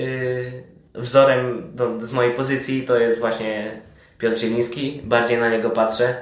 yy, 0.94 1.02
wzorem 1.02 1.70
do, 1.75 2.00
z 2.00 2.12
mojej 2.12 2.35
pozycji 2.35 2.82
to 2.82 2.99
jest 2.99 3.20
właśnie 3.20 3.80
Piotr 4.18 4.38
Zieliński. 4.38 5.00
Bardziej 5.04 5.38
na 5.38 5.50
niego 5.50 5.70
patrzę. 5.70 6.14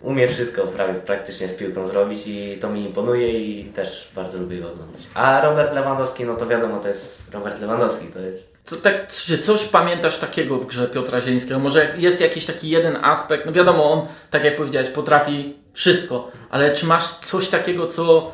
Umie 0.00 0.28
wszystko 0.28 0.66
prawie 0.66 0.94
praktycznie 0.94 1.48
z 1.48 1.54
piłką 1.54 1.86
zrobić 1.86 2.26
i 2.26 2.58
to 2.60 2.70
mi 2.70 2.84
imponuje 2.84 3.40
i 3.40 3.64
też 3.64 4.10
bardzo 4.14 4.38
lubię 4.38 4.60
go 4.60 4.72
oglądać. 4.72 5.02
A 5.14 5.40
Robert 5.40 5.74
Lewandowski, 5.74 6.24
no 6.24 6.34
to 6.34 6.46
wiadomo, 6.46 6.78
to 6.78 6.88
jest 6.88 7.30
Robert 7.32 7.60
Lewandowski, 7.60 8.06
to 8.06 8.20
jest... 8.20 8.64
To 8.64 8.76
tak, 8.76 9.06
czy 9.06 9.38
coś 9.38 9.64
pamiętasz 9.64 10.18
takiego 10.18 10.56
w 10.56 10.66
grze 10.66 10.86
Piotra 10.88 11.20
Zielińskiego? 11.20 11.58
Może 11.58 11.94
jest 11.98 12.20
jakiś 12.20 12.46
taki 12.46 12.68
jeden 12.68 12.96
aspekt, 12.96 13.46
no 13.46 13.52
wiadomo, 13.52 13.92
on, 13.92 14.06
tak 14.30 14.44
jak 14.44 14.56
powiedziałeś, 14.56 14.88
potrafi 14.88 15.56
wszystko, 15.72 16.30
ale 16.50 16.74
czy 16.74 16.86
masz 16.86 17.08
coś 17.08 17.48
takiego, 17.48 17.86
co 17.86 18.32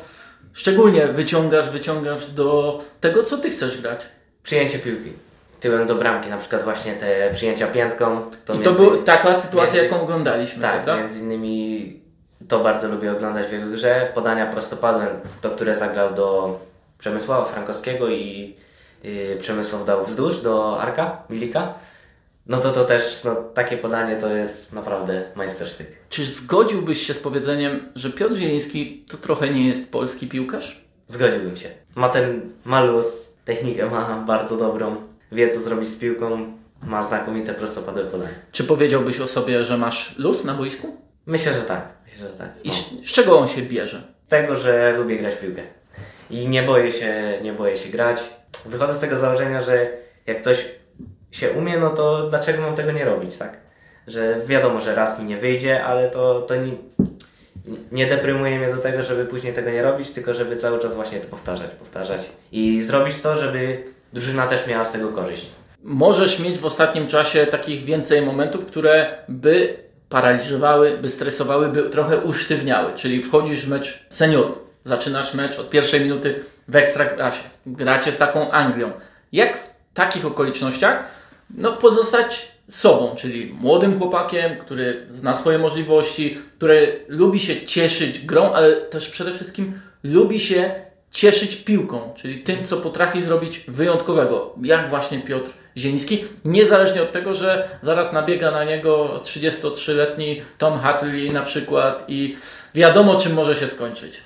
szczególnie 0.53 1.07
wyciągasz, 1.07 1.69
wyciągasz 1.69 2.31
do 2.31 2.79
tego, 3.01 3.23
co 3.23 3.37
ty 3.37 3.49
chcesz 3.49 3.81
grać? 3.81 4.05
Przyjęcie 4.43 4.79
piłki. 4.79 5.13
Tyłem 5.59 5.87
do 5.87 5.95
bramki, 5.95 6.29
na 6.29 6.37
przykład 6.37 6.63
właśnie 6.63 6.93
te 6.93 7.31
przyjęcia 7.33 7.67
piętką. 7.67 8.21
To 8.45 8.53
I 8.53 8.59
to 8.59 8.69
między, 8.69 8.85
była 8.85 9.03
taka 9.03 9.39
sytuacja, 9.41 9.73
między, 9.73 9.77
jaką 9.77 10.01
oglądaliśmy, 10.01 10.61
Tak, 10.61 10.73
prawda? 10.73 10.97
między 10.97 11.19
innymi 11.19 11.99
to 12.47 12.59
bardzo 12.59 12.87
lubię 12.87 13.11
oglądać 13.11 13.47
w 13.47 13.51
jego 13.51 13.71
grze. 13.71 14.11
Podania 14.15 14.45
prostopadłe, 14.45 15.07
to 15.41 15.49
które 15.49 15.75
zagrał 15.75 16.13
do 16.13 16.59
Przemysława 16.99 17.45
Frankowskiego 17.45 18.09
i 18.09 18.55
yy, 19.03 19.37
Przemysław 19.39 19.85
dał 19.85 20.05
wzdłuż 20.05 20.41
do 20.41 20.81
Arka 20.81 21.23
Milika. 21.29 21.73
No 22.49 22.57
to 22.57 22.71
to 22.71 22.85
też, 22.85 23.23
no, 23.23 23.35
takie 23.35 23.77
podanie 23.77 24.15
to 24.15 24.35
jest 24.35 24.73
naprawdę 24.73 25.23
majstersztyk. 25.35 25.87
Czy 26.09 26.25
zgodziłbyś 26.25 27.07
się 27.07 27.13
z 27.13 27.19
powiedzeniem, 27.19 27.89
że 27.95 28.09
Piotr 28.09 28.35
Zieliński 28.35 29.05
to 29.09 29.17
trochę 29.17 29.49
nie 29.49 29.67
jest 29.67 29.91
polski 29.91 30.27
piłkarz? 30.27 30.85
Zgodziłbym 31.07 31.57
się. 31.57 31.69
Ma 31.95 32.09
ten 32.09 32.41
malus, 32.65 33.33
technikę 33.45 33.85
ma 33.85 34.23
bardzo 34.27 34.57
dobrą, 34.57 34.95
wie 35.31 35.49
co 35.49 35.61
zrobić 35.61 35.89
z 35.89 35.99
piłką, 35.99 36.53
ma 36.83 37.03
znakomite 37.03 37.53
prostopadłe 37.53 38.03
podanie. 38.03 38.33
Czy 38.51 38.63
powiedziałbyś 38.63 39.19
o 39.19 39.27
sobie, 39.27 39.63
że 39.63 39.77
masz 39.77 40.17
luz 40.17 40.43
na 40.43 40.53
boisku? 40.53 40.97
Myślę, 41.25 41.53
że 41.53 41.61
tak. 41.61 41.87
Myślę, 42.05 42.27
że 42.27 42.33
tak. 42.33 42.49
No. 42.65 42.71
I 42.71 42.75
z 43.07 43.11
czego 43.11 43.39
on 43.39 43.47
się 43.47 43.61
bierze? 43.61 44.01
Tego, 44.29 44.55
że 44.55 44.93
lubię 44.97 45.17
grać 45.17 45.35
w 45.35 45.39
piłkę. 45.39 45.61
I 46.29 46.47
nie 46.47 46.63
boję 46.63 46.91
się, 46.91 47.39
nie 47.43 47.53
boję 47.53 47.77
się 47.77 47.89
grać. 47.89 48.19
Wychodzę 48.65 48.93
z 48.93 48.99
tego 48.99 49.17
założenia, 49.17 49.61
że 49.61 49.89
jak 50.25 50.41
coś 50.41 50.65
się 51.31 51.51
umie, 51.51 51.77
no 51.77 51.89
to 51.89 52.29
dlaczego 52.29 52.61
mam 52.61 52.75
tego 52.75 52.91
nie 52.91 53.05
robić, 53.05 53.37
tak? 53.37 53.57
Że 54.07 54.39
wiadomo, 54.45 54.81
że 54.81 54.95
raz 54.95 55.19
mi 55.19 55.25
nie 55.25 55.37
wyjdzie, 55.37 55.83
ale 55.83 56.09
to, 56.09 56.41
to 56.41 56.55
nie, 56.55 56.71
nie 57.91 58.07
deprymuje 58.07 58.59
mnie 58.59 58.75
do 58.75 58.81
tego, 58.81 59.03
żeby 59.03 59.25
później 59.25 59.53
tego 59.53 59.71
nie 59.71 59.81
robić, 59.81 60.11
tylko 60.11 60.33
żeby 60.33 60.55
cały 60.55 60.79
czas 60.79 60.95
właśnie 60.95 61.19
to 61.19 61.27
powtarzać, 61.27 61.71
powtarzać 61.71 62.21
i 62.51 62.81
zrobić 62.81 63.21
to, 63.21 63.39
żeby 63.39 63.83
drużyna 64.13 64.47
też 64.47 64.67
miała 64.67 64.85
z 64.85 64.91
tego 64.91 65.09
korzyść. 65.09 65.51
Możesz 65.83 66.39
mieć 66.39 66.59
w 66.59 66.65
ostatnim 66.65 67.07
czasie 67.07 67.45
takich 67.45 67.85
więcej 67.85 68.21
momentów, 68.21 68.65
które 68.65 69.17
by 69.29 69.77
paraliżowały, 70.09 70.97
by 70.97 71.09
stresowały, 71.09 71.67
by 71.67 71.89
trochę 71.89 72.17
usztywniały. 72.17 72.93
Czyli 72.95 73.23
wchodzisz 73.23 73.65
w 73.65 73.69
mecz 73.69 74.05
seniorów, 74.09 74.57
zaczynasz 74.83 75.33
mecz 75.33 75.59
od 75.59 75.69
pierwszej 75.69 76.01
minuty 76.01 76.43
w 76.67 76.75
ekstraklasie, 76.75 77.43
gracie 77.65 78.11
z 78.11 78.17
taką 78.17 78.51
Anglią. 78.51 78.91
Jak 79.31 79.57
w 79.57 79.76
takich 79.97 80.25
okolicznościach 80.25 81.03
no, 81.49 81.73
pozostać 81.73 82.51
sobą, 82.71 83.15
czyli 83.15 83.53
młodym 83.61 83.99
chłopakiem, 83.99 84.57
który 84.57 85.07
zna 85.11 85.35
swoje 85.35 85.57
możliwości, 85.57 86.37
który 86.51 87.05
lubi 87.07 87.39
się 87.39 87.65
cieszyć 87.65 88.25
grą, 88.25 88.53
ale 88.53 88.75
też 88.75 89.09
przede 89.09 89.33
wszystkim 89.33 89.79
lubi 90.03 90.39
się 90.39 90.71
cieszyć 91.11 91.55
piłką, 91.55 92.13
czyli 92.15 92.43
tym, 92.43 92.65
co 92.65 92.77
potrafi 92.77 93.21
zrobić 93.21 93.59
wyjątkowego, 93.67 94.55
jak 94.63 94.89
właśnie 94.89 95.19
Piotr 95.19 95.51
Zieliński, 95.77 96.25
niezależnie 96.45 97.01
od 97.01 97.11
tego, 97.11 97.33
że 97.33 97.69
zaraz 97.81 98.13
nabiega 98.13 98.51
na 98.51 98.63
niego 98.63 99.21
33-letni 99.23 100.41
Tom 100.57 100.79
Hatley 100.79 101.31
na 101.31 101.41
przykład 101.41 102.05
i 102.07 102.37
wiadomo, 102.75 103.15
czym 103.15 103.33
może 103.33 103.55
się 103.55 103.67
skończyć. 103.67 104.21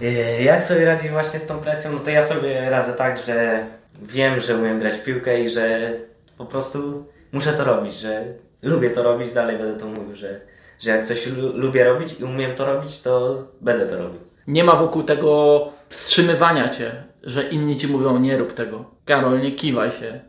Yy, 0.00 0.42
jak 0.42 0.62
sobie 0.62 0.84
radzi 0.84 1.08
właśnie 1.08 1.40
z 1.40 1.46
tą 1.46 1.58
presją? 1.58 1.92
No 1.92 1.98
to 1.98 2.10
ja 2.10 2.26
sobie 2.26 2.70
radzę 2.70 2.92
tak, 2.92 3.24
że 3.24 3.66
wiem, 4.02 4.40
że 4.40 4.56
umiem 4.56 4.78
grać 4.78 4.94
w 4.94 5.04
piłkę 5.04 5.40
i 5.40 5.50
że 5.50 5.92
po 6.38 6.44
prostu 6.44 7.04
muszę 7.32 7.52
to 7.52 7.64
robić, 7.64 7.94
że 7.94 8.24
lubię 8.62 8.90
to 8.90 9.02
robić, 9.02 9.32
dalej 9.32 9.58
będę 9.58 9.80
to 9.80 9.86
mówił, 9.86 10.14
że, 10.14 10.40
że 10.80 10.90
jak 10.90 11.04
coś 11.04 11.26
lubię 11.54 11.84
robić 11.84 12.20
i 12.20 12.24
umiem 12.24 12.56
to 12.56 12.66
robić, 12.66 13.00
to 13.00 13.44
będę 13.60 13.86
to 13.86 13.96
robił. 13.96 14.20
Nie 14.46 14.64
ma 14.64 14.74
wokół 14.74 15.02
tego 15.02 15.68
wstrzymywania 15.88 16.68
cię, 16.68 16.92
że 17.22 17.42
inni 17.42 17.76
ci 17.76 17.88
mówią 17.88 18.18
nie 18.18 18.38
rób 18.38 18.52
tego. 18.52 18.84
Karol, 19.04 19.40
nie 19.40 19.52
kiwaj 19.52 19.90
się. 19.90 20.20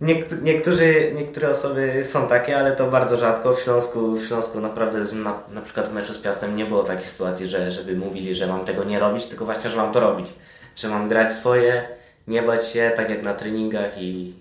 niektórzy, 0.42 1.12
niektóre 1.14 1.50
osoby 1.50 2.04
są 2.04 2.28
takie, 2.28 2.58
ale 2.58 2.72
to 2.72 2.90
bardzo 2.90 3.16
rzadko. 3.16 3.54
W 3.54 3.60
Śląsku, 3.60 4.12
w 4.12 4.26
Śląsku 4.26 4.60
naprawdę 4.60 4.98
na, 5.14 5.42
na 5.50 5.60
przykład 5.60 5.88
w 5.88 5.92
meczu 5.92 6.14
z 6.14 6.18
Piastem 6.18 6.56
nie 6.56 6.64
było 6.64 6.82
takiej 6.82 7.06
sytuacji, 7.06 7.48
że, 7.48 7.72
żeby 7.72 7.96
mówili, 7.96 8.34
że 8.34 8.46
mam 8.46 8.64
tego 8.64 8.84
nie 8.84 8.98
robić, 9.00 9.26
tylko 9.26 9.44
właśnie, 9.44 9.70
że 9.70 9.76
mam 9.76 9.92
to 9.92 10.00
robić. 10.00 10.32
Że 10.76 10.88
mam 10.88 11.08
grać 11.08 11.32
swoje, 11.32 11.88
nie 12.28 12.42
bać 12.42 12.68
się, 12.68 12.92
tak 12.96 13.10
jak 13.10 13.22
na 13.22 13.34
treningach 13.34 13.98
i, 13.98 14.34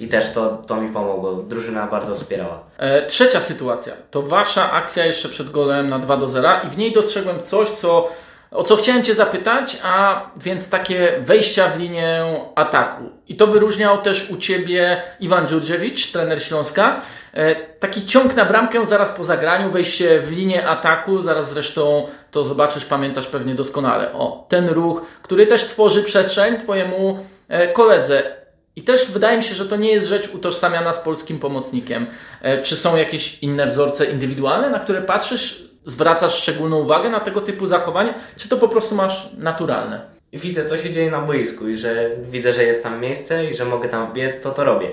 i 0.00 0.08
też 0.08 0.32
to, 0.32 0.62
to 0.66 0.80
mi 0.80 0.92
pomogło. 0.92 1.32
Drużyna 1.32 1.86
bardzo 1.86 2.14
wspierała. 2.14 2.62
E, 2.78 3.06
trzecia 3.06 3.40
sytuacja. 3.40 3.92
To 4.10 4.22
wasza 4.22 4.72
akcja 4.72 5.06
jeszcze 5.06 5.28
przed 5.28 5.50
golem 5.50 5.88
na 5.88 5.98
2 5.98 6.16
do 6.16 6.28
0 6.28 6.48
i 6.66 6.70
w 6.70 6.78
niej 6.78 6.92
dostrzegłem 6.92 7.42
coś, 7.42 7.70
co, 7.70 8.08
o 8.50 8.62
co 8.62 8.76
chciałem 8.76 9.04
Cię 9.04 9.14
zapytać, 9.14 9.78
a 9.82 10.24
więc 10.36 10.68
takie 10.68 11.12
wejścia 11.20 11.68
w 11.68 11.78
linię 11.78 12.24
ataku. 12.54 13.10
I 13.28 13.36
to 13.36 13.46
wyróżniał 13.46 14.02
też 14.02 14.30
u 14.30 14.36
Ciebie 14.36 15.02
Iwan 15.20 15.48
Dziurdziewicz, 15.48 16.12
trener 16.12 16.42
Śląska. 16.42 17.00
E, 17.32 17.54
taki 17.54 18.06
ciąg 18.06 18.36
na 18.36 18.44
bramkę 18.44 18.86
zaraz 18.86 19.10
po 19.10 19.24
zagraniu, 19.24 19.70
wejście 19.70 20.20
w 20.20 20.30
linię 20.30 20.68
ataku, 20.68 21.22
zaraz 21.22 21.52
zresztą 21.52 22.06
to 22.30 22.44
zobaczysz, 22.44 22.84
pamiętasz 22.84 23.26
pewnie 23.26 23.54
doskonale. 23.54 24.12
O, 24.12 24.46
ten 24.48 24.68
ruch, 24.68 25.02
który 25.22 25.46
też 25.46 25.64
tworzy 25.64 26.02
przestrzeń 26.02 26.58
Twojemu 26.58 27.18
e, 27.48 27.72
koledze. 27.72 28.40
I 28.76 28.82
też 28.82 29.10
wydaje 29.10 29.36
mi 29.36 29.42
się, 29.42 29.54
że 29.54 29.66
to 29.66 29.76
nie 29.76 29.92
jest 29.92 30.06
rzecz 30.06 30.34
utożsamiana 30.34 30.92
z 30.92 30.98
polskim 30.98 31.38
pomocnikiem. 31.38 32.06
E, 32.42 32.62
czy 32.62 32.76
są 32.76 32.96
jakieś 32.96 33.38
inne 33.38 33.66
wzorce 33.66 34.06
indywidualne, 34.06 34.70
na 34.70 34.78
które 34.78 35.02
patrzysz, 35.02 35.69
zwracasz 35.86 36.34
szczególną 36.34 36.78
uwagę 36.78 37.10
na 37.10 37.20
tego 37.20 37.40
typu 37.40 37.66
zachowanie, 37.66 38.14
czy 38.36 38.48
to 38.48 38.56
po 38.56 38.68
prostu 38.68 38.94
masz 38.94 39.30
naturalne? 39.38 40.00
Widzę, 40.32 40.66
co 40.66 40.76
się 40.76 40.90
dzieje 40.90 41.10
na 41.10 41.20
boisku 41.20 41.68
i 41.68 41.76
że 41.76 42.10
widzę, 42.30 42.52
że 42.52 42.64
jest 42.64 42.82
tam 42.82 43.00
miejsce 43.00 43.44
i 43.44 43.54
że 43.56 43.64
mogę 43.64 43.88
tam 43.88 44.10
wbiec, 44.10 44.40
to 44.40 44.50
to 44.50 44.64
robię. 44.64 44.90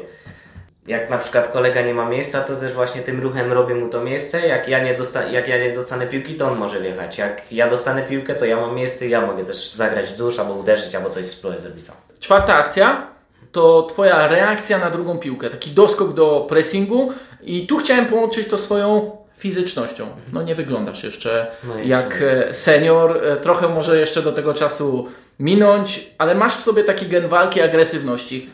Jak 0.88 1.10
na 1.10 1.17
przykład 1.17 1.48
kolega 1.48 1.82
nie 1.82 1.94
ma 1.94 2.10
miejsca, 2.10 2.41
to 2.41 2.56
też 2.56 2.74
właśnie 2.74 3.01
tym 3.01 3.22
ruchem 3.22 3.53
robię 3.53 3.75
mu 3.75 3.89
to 3.89 4.01
miejsce. 4.03 4.48
Jak 4.48 4.67
ja 4.67 4.84
nie, 4.84 4.94
dosta- 4.96 5.32
jak 5.32 5.48
ja 5.48 5.60
nie 5.60 5.74
dostanę 5.74 6.08
piłki, 6.08 6.36
to 6.36 6.48
on 6.48 6.58
może 6.58 6.82
wjechać. 6.82 7.17
Jak 7.17 7.51
ja 7.51 7.70
dostanę 7.70 8.03
piłkę, 8.03 8.36
to 8.36 8.46
ja 8.46 8.56
mam 8.62 8.75
miejsce 8.75 9.08
i 9.08 9.10
ja 9.10 9.25
mogę 9.25 9.46
też 9.46 9.72
zagrać 9.74 10.08
w 10.08 10.17
dusz 10.17 10.39
albo 10.39 10.53
uderzyć, 10.53 10.96
albo 10.96 11.10
coś 11.10 11.25
spróbować 11.25 11.63
zrobić 11.63 11.86
sam. 11.86 11.96
Czwarta 12.20 12.56
akcja 12.56 13.08
to 13.51 13.84
Twoja 13.84 14.27
reakcja 14.27 14.77
na 14.77 14.89
drugą 14.89 15.17
piłkę, 15.17 15.50
taki 15.50 15.72
doskok 15.72 16.13
do 16.13 16.46
pressingu 16.50 17.12
i 17.41 17.67
tu 17.67 17.77
chciałem 17.77 18.06
połączyć 18.06 18.48
to 18.48 18.58
swoją 18.58 19.17
fizycznością. 19.38 20.08
No 20.34 20.41
nie 20.41 20.56
wyglądasz 20.56 21.03
jeszcze 21.03 21.48
no 21.63 21.79
jak 21.79 22.22
e, 22.22 22.53
senior, 22.53 23.20
e, 23.24 23.38
trochę 23.38 23.70
może 23.70 24.00
jeszcze 24.00 24.22
do 24.22 24.32
tego 24.32 24.53
czasu 24.53 25.08
minąć, 25.39 26.10
ale 26.17 26.36
masz 26.36 26.56
w 26.56 26.62
sobie 26.62 26.84
taki 26.84 27.06
gen 27.06 27.27
walki, 27.27 27.62
agresywności. 27.62 28.50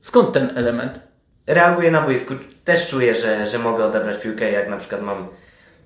Skąd 0.00 0.32
ten 0.32 0.52
element? 0.58 1.00
Reaguję 1.46 1.90
na 1.90 2.02
boisku. 2.02 2.34
Też 2.64 2.86
czuję, 2.86 3.14
że, 3.14 3.46
że 3.46 3.58
mogę 3.58 3.84
odebrać 3.84 4.16
piłkę. 4.16 4.52
Jak 4.52 4.68
na 4.68 4.76
przykład 4.76 5.02
mam 5.02 5.28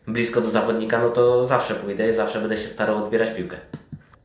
blisko 0.07 0.40
do 0.40 0.50
zawodnika, 0.50 0.99
no 0.99 1.09
to 1.09 1.45
zawsze 1.45 1.75
pójdę 1.75 2.09
i 2.09 2.12
zawsze 2.12 2.40
będę 2.40 2.57
się 2.57 2.69
starał 2.69 3.04
odbierać 3.04 3.30
piłkę. 3.30 3.57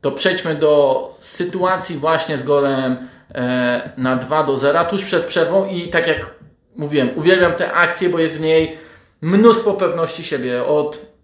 To 0.02 0.12
przejdźmy 0.12 0.56
do 0.56 1.14
sytuacji 1.20 1.98
właśnie 1.98 2.38
z 2.38 2.44
golem 2.44 2.98
e, 3.36 3.90
na 3.98 4.16
2 4.16 4.44
do 4.44 4.58
0 4.58 4.86
tuż 4.86 5.04
przed 5.04 5.26
przerwą 5.26 5.68
i 5.68 5.90
tak 5.90 6.08
jak 6.08 6.36
mówiłem, 6.76 7.10
uwielbiam 7.16 7.54
tę 7.54 7.74
akcję, 7.74 8.10
bo 8.10 8.20
jest 8.20 8.38
w 8.38 8.42
niej 8.42 8.78
mnóstwo 9.22 9.74
pewności 9.74 10.24
siebie. 10.24 10.66
Od 10.66 11.16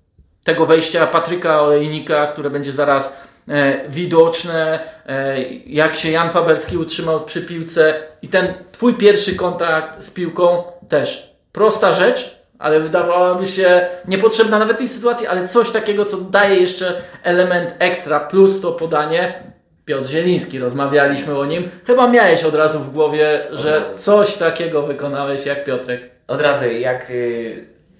tego 0.43 0.65
wejścia 0.65 1.07
Patryka 1.07 1.61
Olejnika, 1.61 2.27
które 2.27 2.49
będzie 2.49 2.71
zaraz 2.71 3.17
e, 3.47 3.89
widoczne, 3.89 4.79
e, 5.07 5.41
jak 5.65 5.95
się 5.95 6.11
Jan 6.11 6.29
Faberski 6.29 6.77
utrzymał 6.77 7.25
przy 7.25 7.41
piłce 7.41 7.93
i 8.21 8.27
ten 8.27 8.53
twój 8.71 8.93
pierwszy 8.93 9.35
kontakt 9.35 10.03
z 10.03 10.11
piłką 10.11 10.63
też 10.89 11.35
prosta 11.51 11.93
rzecz, 11.93 12.41
ale 12.59 12.79
wydawałaby 12.79 13.47
się 13.47 13.87
niepotrzebna 14.07 14.59
nawet 14.59 14.75
w 14.75 14.79
tej 14.79 14.87
sytuacji, 14.87 15.27
ale 15.27 15.47
coś 15.47 15.71
takiego, 15.71 16.05
co 16.05 16.17
daje 16.17 16.55
jeszcze 16.55 17.01
element 17.23 17.75
ekstra, 17.79 18.19
plus 18.19 18.61
to 18.61 18.71
podanie. 18.71 19.51
Piotr 19.85 20.07
Zieliński, 20.09 20.59
rozmawialiśmy 20.59 21.39
o 21.39 21.45
nim. 21.45 21.69
Chyba 21.87 22.07
miałeś 22.07 22.43
od 22.43 22.55
razu 22.55 22.79
w 22.79 22.93
głowie, 22.93 23.43
że 23.51 23.83
coś 23.97 24.33
takiego 24.33 24.81
wykonałeś 24.81 25.45
jak 25.45 25.65
Piotrek. 25.65 26.09
Od 26.27 26.41
razu 26.41 26.71
jak 26.71 27.11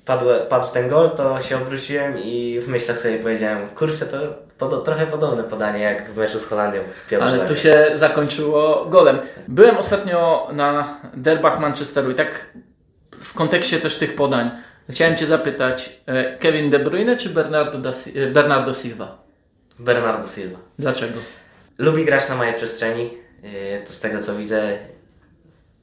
y, 0.10 0.46
padł, 0.50 0.68
ten 0.74 0.90
gol, 0.90 1.10
to 1.10 1.42
się 1.42 1.58
obróciłem 1.58 2.20
i 2.24 2.60
w 2.62 2.68
myślach 2.68 2.98
sobie 2.98 3.20
powiedziałem, 3.20 3.70
kurczę, 3.70 4.06
to 4.06 4.18
podo- 4.60 4.82
trochę 4.84 5.08
podobne 5.08 5.44
podanie 5.44 5.80
jak 5.80 6.12
w 6.14 6.18
meczu 6.18 6.40
z 6.40 6.46
Holandią. 6.46 6.80
Piotr 7.10 7.24
Ale 7.26 7.40
to 7.48 7.56
się 7.56 7.92
zakończyło 7.96 8.86
golem. 8.90 9.20
Byłem 9.48 9.78
ostatnio 9.78 10.48
na 10.54 11.00
derbach 11.14 11.60
Manchesteru 11.60 12.12
i 12.12 12.16
tak 12.16 12.54
w 13.12 13.34
kontekście 13.34 13.80
też 13.80 13.98
tych 13.98 14.16
podań 14.16 14.52
chciałem 14.90 15.18
Cię 15.18 15.26
zapytać, 15.26 16.00
e, 16.06 16.38
Kevin 16.38 16.70
De 16.70 16.80
Bruyne 16.80 17.18
czy 17.18 17.30
Bernardo, 17.30 17.78
da, 17.78 17.90
e, 18.16 18.28
Bernardo 18.28 18.74
Silva? 18.74 19.18
Bernardo 19.80 20.28
Silva. 20.28 20.60
Dlaczego? 20.80 21.20
Lubi 21.78 22.06
grać 22.06 22.30
na 22.30 22.36
małej 22.36 22.54
przestrzeni. 22.54 23.10
y, 23.44 23.82
To 23.86 23.94
z 23.94 24.00
tego 24.00 24.20
co 24.20 24.36
widzę, 24.36 24.78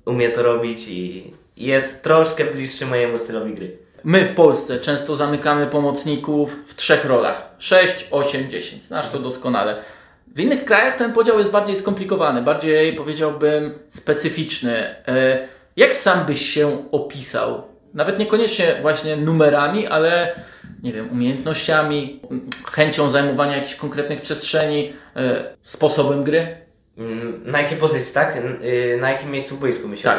umie 0.05 0.29
to 0.31 0.43
robić 0.43 0.89
i 0.89 1.35
jest 1.57 2.05
troszkę 2.05 2.45
bliższy 2.45 2.87
mojemu 2.87 3.19
stylowi 3.19 3.55
gry. 3.55 3.79
My 4.05 4.25
w 4.25 4.35
Polsce 4.35 4.81
często 4.81 5.17
zamykamy 5.17 5.67
pomocników 5.67 6.57
w 6.67 6.75
trzech 6.75 7.05
rolach. 7.05 7.49
6, 7.59 8.09
8, 8.11 8.51
10. 8.51 8.85
Znasz 8.85 9.11
to 9.11 9.19
doskonale. 9.19 9.77
W 10.27 10.41
innych 10.41 10.65
krajach 10.65 10.97
ten 10.97 11.13
podział 11.13 11.39
jest 11.39 11.51
bardziej 11.51 11.77
skomplikowany, 11.77 12.43
bardziej 12.43 12.95
powiedziałbym 12.95 13.79
specyficzny. 13.91 14.77
E, 15.09 15.49
Jak 15.77 15.97
sam 15.97 16.27
byś 16.27 16.51
się 16.55 16.89
opisał? 16.93 17.63
Nawet 17.95 18.19
niekoniecznie 18.19 18.79
właśnie 18.83 19.17
numerami, 19.17 19.87
ale 19.87 20.33
nie 20.83 20.93
wiem, 20.93 21.09
umiejętnościami, 21.13 22.21
chęcią 22.73 23.11
zajmowania 23.11 23.57
jakichś 23.57 23.75
konkretnych 23.75 24.21
przestrzeni, 24.21 24.93
e, 25.17 25.45
sposobem 25.63 26.25
gry. 26.25 26.57
Mm, 26.99 27.43
Na 27.45 27.61
jakiej 27.61 27.79
pozycji, 27.79 28.15
tak? 28.15 28.37
Y, 28.37 28.99
Na 29.01 29.11
jakim 29.11 29.31
miejscu 29.31 29.57
w 29.57 29.61
boisku 29.61 29.89
mi 29.89 29.97
się 29.97 30.03
Tak. 30.03 30.19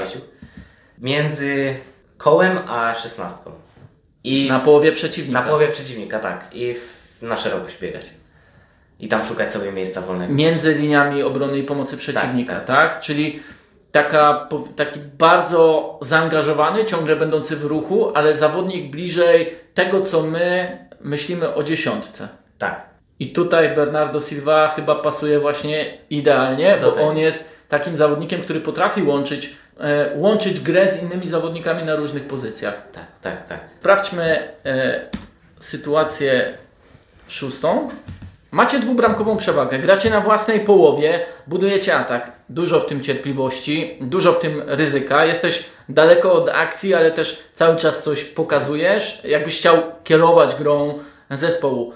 Między 0.99 1.75
kołem 2.17 2.57
a 2.67 2.93
szesnastką. 2.95 3.51
I 4.23 4.47
Na 4.49 4.59
połowie 4.59 4.91
przeciwnika. 4.91 5.39
na 5.39 5.45
połowie 5.45 5.67
przeciwnika, 5.67 6.19
tak. 6.19 6.47
I 6.51 6.73
w, 6.73 7.21
na 7.21 7.37
szerokość 7.37 7.79
biegać. 7.81 8.05
I 8.99 9.07
tam 9.07 9.23
szukać 9.25 9.53
sobie 9.53 9.71
miejsca 9.71 10.01
wolnego. 10.01 10.33
między 10.33 10.73
liniami 10.75 11.23
obrony 11.23 11.57
i 11.59 11.63
pomocy 11.63 11.97
przeciwnika, 11.97 12.55
tak? 12.55 12.65
tak. 12.65 12.99
Czyli 12.99 13.39
taka, 13.91 14.47
taki 14.75 14.99
bardzo 15.17 15.99
zaangażowany, 16.01 16.85
ciągle 16.85 17.15
będący 17.15 17.55
w 17.55 17.65
ruchu, 17.65 18.11
ale 18.15 18.37
zawodnik 18.37 18.91
bliżej 18.91 19.53
tego, 19.73 20.01
co 20.01 20.21
my 20.23 20.77
myślimy 21.01 21.53
o 21.55 21.63
dziesiątce. 21.63 22.27
Tak. 22.57 22.89
I 23.19 23.31
tutaj 23.33 23.75
Bernardo 23.75 24.21
Silva 24.21 24.67
chyba 24.75 24.95
pasuje 24.95 25.39
właśnie 25.39 25.97
idealnie, 26.09 26.77
Do 26.81 26.85
bo 26.87 26.91
tego. 26.91 27.07
on 27.07 27.17
jest 27.17 27.49
takim 27.69 27.95
zawodnikiem, 27.95 28.41
który 28.41 28.61
potrafi 28.61 29.03
łączyć, 29.03 29.55
łączyć 30.15 30.59
grę 30.59 30.91
z 30.91 31.03
innymi 31.03 31.29
zawodnikami 31.29 31.83
na 31.83 31.95
różnych 31.95 32.23
pozycjach. 32.23 32.91
Tak, 32.91 33.05
tak, 33.21 33.47
tak. 33.47 33.59
Sprawdźmy 33.79 34.39
e, 34.65 35.01
sytuację 35.59 36.57
szóstą. 37.27 37.89
Macie 38.51 38.79
dwubramkową 38.79 39.37
przewagę, 39.37 39.79
gracie 39.79 40.09
na 40.09 40.21
własnej 40.21 40.59
połowie, 40.59 41.25
budujecie 41.47 41.95
atak. 41.95 42.31
Dużo 42.49 42.79
w 42.79 42.85
tym 42.85 43.03
cierpliwości, 43.03 43.97
dużo 44.01 44.33
w 44.33 44.39
tym 44.39 44.61
ryzyka. 44.65 45.25
Jesteś 45.25 45.65
daleko 45.89 46.33
od 46.33 46.49
akcji, 46.49 46.93
ale 46.93 47.11
też 47.11 47.43
cały 47.53 47.75
czas 47.75 48.03
coś 48.03 48.23
pokazujesz, 48.23 49.21
jakbyś 49.25 49.57
chciał 49.57 49.81
kierować 50.03 50.55
grą 50.55 50.99
zespołu. 51.31 51.93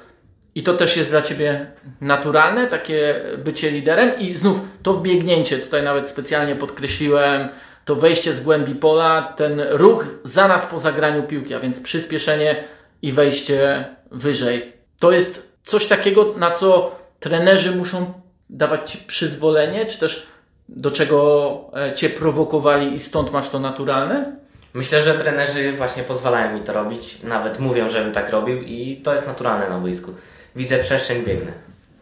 I 0.55 0.63
to 0.63 0.73
też 0.73 0.97
jest 0.97 1.10
dla 1.10 1.21
Ciebie 1.21 1.65
naturalne, 2.01 2.67
takie 2.67 3.15
bycie 3.38 3.71
liderem. 3.71 4.19
I 4.19 4.34
znów 4.34 4.60
to 4.84 4.93
wbiegnięcie, 4.93 5.57
tutaj 5.57 5.84
nawet 5.84 6.10
specjalnie 6.10 6.55
podkreśliłem, 6.55 7.49
to 7.85 7.95
wejście 7.95 8.33
z 8.33 8.41
głębi 8.41 8.75
pola, 8.75 9.33
ten 9.37 9.61
ruch 9.69 10.05
za 10.23 10.47
nas 10.47 10.65
po 10.65 10.79
zagraniu 10.79 11.23
piłki, 11.23 11.53
a 11.53 11.59
więc 11.59 11.81
przyspieszenie 11.81 12.63
i 13.01 13.11
wejście 13.11 13.85
wyżej. 14.11 14.73
To 14.99 15.11
jest 15.11 15.53
coś 15.63 15.87
takiego, 15.87 16.33
na 16.37 16.51
co 16.51 16.95
trenerzy 17.19 17.75
muszą 17.75 18.13
dawać 18.49 18.91
Ci 18.91 18.97
przyzwolenie, 18.97 19.85
czy 19.85 19.99
też 19.99 20.27
do 20.69 20.91
czego 20.91 21.71
e, 21.75 21.95
Cię 21.95 22.09
prowokowali 22.09 22.93
i 22.93 22.99
stąd 22.99 23.31
masz 23.31 23.49
to 23.49 23.59
naturalne? 23.59 24.35
Myślę, 24.73 25.03
że 25.03 25.13
trenerzy 25.13 25.73
właśnie 25.73 26.03
pozwalają 26.03 26.53
mi 26.53 26.61
to 26.61 26.73
robić, 26.73 27.21
nawet 27.23 27.59
mówią, 27.59 27.89
żebym 27.89 28.13
tak 28.13 28.29
robił 28.29 28.61
i 28.61 29.01
to 29.03 29.13
jest 29.13 29.27
naturalne 29.27 29.69
na 29.69 29.79
boisku. 29.79 30.11
Widzę 30.55 30.79
przestrzeń, 30.79 31.23
biegnę. 31.23 31.51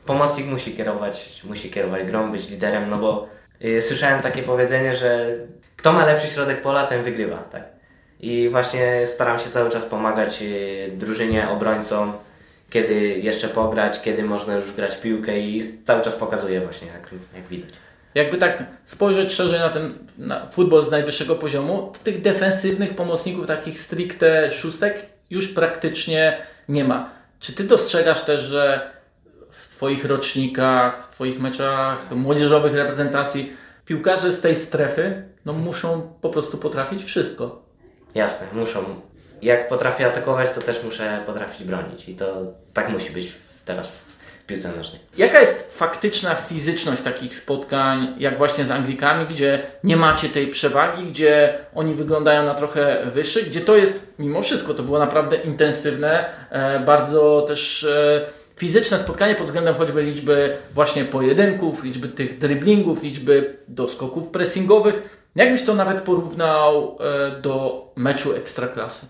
Pomocnik 0.05 0.47
musi 0.47 0.73
kierować, 0.73 1.41
musi 1.43 1.69
kierować 1.69 2.03
grą, 2.03 2.31
być 2.31 2.49
liderem, 2.49 2.89
no 2.89 2.97
bo 2.97 3.27
y, 3.65 3.81
słyszałem 3.81 4.21
takie 4.21 4.43
powiedzenie, 4.43 4.95
że 4.95 5.35
kto 5.81 5.93
ma 5.93 6.05
lepszy 6.05 6.27
środek 6.27 6.61
pola, 6.61 6.87
ten 6.87 7.03
wygrywa, 7.03 7.37
tak. 7.37 7.63
I 8.19 8.49
właśnie 8.49 9.07
staram 9.07 9.39
się 9.39 9.49
cały 9.49 9.69
czas 9.69 9.85
pomagać 9.85 10.41
y, 10.41 10.91
drużynie, 10.93 11.49
obrońcom, 11.49 12.13
kiedy 12.69 12.93
jeszcze 12.99 13.47
pograć, 13.47 14.01
kiedy 14.01 14.23
można 14.23 14.55
już 14.55 14.71
grać 14.71 14.97
piłkę 14.97 15.39
i 15.39 15.63
cały 15.83 16.03
czas 16.03 16.15
pokazuję 16.15 16.61
właśnie, 16.61 16.87
jak, 16.87 17.09
jak 17.35 17.47
widać. 17.47 17.69
Jakby 18.15 18.37
tak 18.37 18.63
spojrzeć 18.85 19.33
szerzej 19.33 19.59
na 19.59 19.69
ten 19.69 19.93
na 20.17 20.49
futbol 20.49 20.85
z 20.85 20.91
najwyższego 20.91 21.35
poziomu, 21.35 21.91
to 21.93 21.99
tych 22.03 22.21
defensywnych 22.21 22.95
pomocników, 22.95 23.47
takich 23.47 23.79
stricte 23.79 24.51
szóstek, 24.51 25.05
już 25.29 25.47
praktycznie 25.47 26.37
nie 26.69 26.83
ma. 26.83 27.09
Czy 27.39 27.53
ty 27.53 27.63
dostrzegasz 27.63 28.21
też, 28.21 28.41
że 28.41 28.91
w 29.49 29.67
Twoich 29.67 30.05
rocznikach, 30.05 31.07
w 31.07 31.15
Twoich 31.15 31.39
meczach 31.39 32.11
młodzieżowych 32.11 32.73
reprezentacji 32.73 33.53
piłkarze 33.85 34.31
z 34.31 34.41
tej 34.41 34.55
strefy 34.55 35.30
no, 35.45 35.53
muszą 35.53 36.13
po 36.21 36.29
prostu 36.29 36.57
potrafić 36.57 37.03
wszystko? 37.03 37.61
Jasne, 38.15 38.47
muszą. 38.53 38.85
Jak 39.41 39.67
potrafię 39.67 40.07
atakować, 40.07 40.53
to 40.53 40.61
też 40.61 40.83
muszę 40.83 41.23
potrafić 41.25 41.67
bronić. 41.67 42.09
I 42.09 42.15
to 42.15 42.43
tak 42.73 42.89
musi 42.89 43.11
być 43.11 43.33
teraz 43.65 43.87
w 43.87 44.11
piłce 44.45 44.71
nożnej. 44.77 45.01
Jaka 45.17 45.39
jest 45.39 45.77
faktyczna 45.77 46.35
fizyczność 46.35 47.01
takich 47.01 47.35
spotkań, 47.35 48.15
jak 48.17 48.37
właśnie 48.37 48.65
z 48.65 48.71
Anglikami, 48.71 49.25
gdzie 49.25 49.63
nie 49.83 49.97
macie 49.97 50.29
tej 50.29 50.47
przewagi, 50.47 51.03
gdzie 51.03 51.53
oni 51.75 51.93
wyglądają 51.93 52.45
na 52.45 52.55
trochę 52.55 53.05
wyższych, 53.13 53.47
gdzie 53.47 53.61
to 53.61 53.77
jest 53.77 54.13
mimo 54.19 54.41
wszystko, 54.41 54.73
to 54.73 54.83
było 54.83 54.99
naprawdę 54.99 55.35
intensywne, 55.35 56.25
e, 56.49 56.79
bardzo 56.79 57.45
też 57.47 57.83
e, 57.83 58.25
fizyczne 58.55 58.99
spotkanie 58.99 59.35
pod 59.35 59.45
względem 59.45 59.75
choćby 59.75 60.03
liczby 60.03 60.57
właśnie 60.73 61.05
pojedynków, 61.05 61.83
liczby 61.83 62.07
tych 62.07 62.37
driblingów, 62.37 63.03
liczby 63.03 63.57
doskoków 63.67 64.29
pressingowych. 64.29 65.20
Jakbyś 65.35 65.63
to 65.63 65.75
nawet 65.75 66.01
porównał 66.01 66.97
e, 66.99 67.41
do 67.41 67.85
meczu 67.95 68.35
ekstraklasy? 68.35 69.05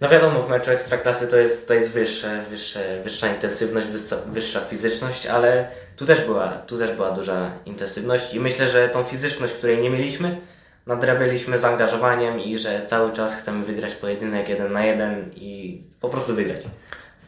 No 0.00 0.08
wiadomo, 0.08 0.40
w 0.42 0.50
meczu 0.50 0.70
ekstraklasy 0.70 1.28
to 1.28 1.36
jest, 1.36 1.68
to 1.68 1.74
jest 1.74 1.90
wyższe, 1.90 2.44
wyższe, 2.50 3.00
wyższa 3.04 3.28
intensywność, 3.28 3.86
wyższa, 3.86 4.16
wyższa 4.26 4.60
fizyczność, 4.60 5.26
ale 5.26 5.68
tu 5.96 6.06
też, 6.06 6.20
była, 6.20 6.48
tu 6.48 6.78
też 6.78 6.92
była 6.92 7.10
duża 7.10 7.50
intensywność 7.66 8.34
i 8.34 8.40
myślę, 8.40 8.68
że 8.68 8.88
tą 8.88 9.04
fizyczność, 9.04 9.54
której 9.54 9.78
nie 9.78 9.90
mieliśmy, 9.90 10.40
nadrabialiśmy 10.86 11.58
zaangażowaniem 11.58 12.40
i 12.40 12.58
że 12.58 12.82
cały 12.86 13.12
czas 13.12 13.34
chcemy 13.34 13.64
wygrać 13.64 13.94
pojedynek 13.94 14.48
jeden 14.48 14.72
na 14.72 14.84
jeden 14.84 15.30
i 15.34 15.82
po 16.00 16.08
prostu 16.08 16.34
wygrać. 16.34 16.62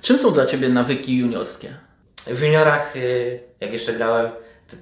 Czym 0.00 0.18
są 0.18 0.32
dla 0.32 0.46
Ciebie 0.46 0.68
nawyki 0.68 1.18
juniorskie? 1.18 1.74
W 2.26 2.42
juniorach, 2.42 2.96
y, 2.96 3.40
jak 3.60 3.72
jeszcze 3.72 3.92
grałem, 3.92 4.30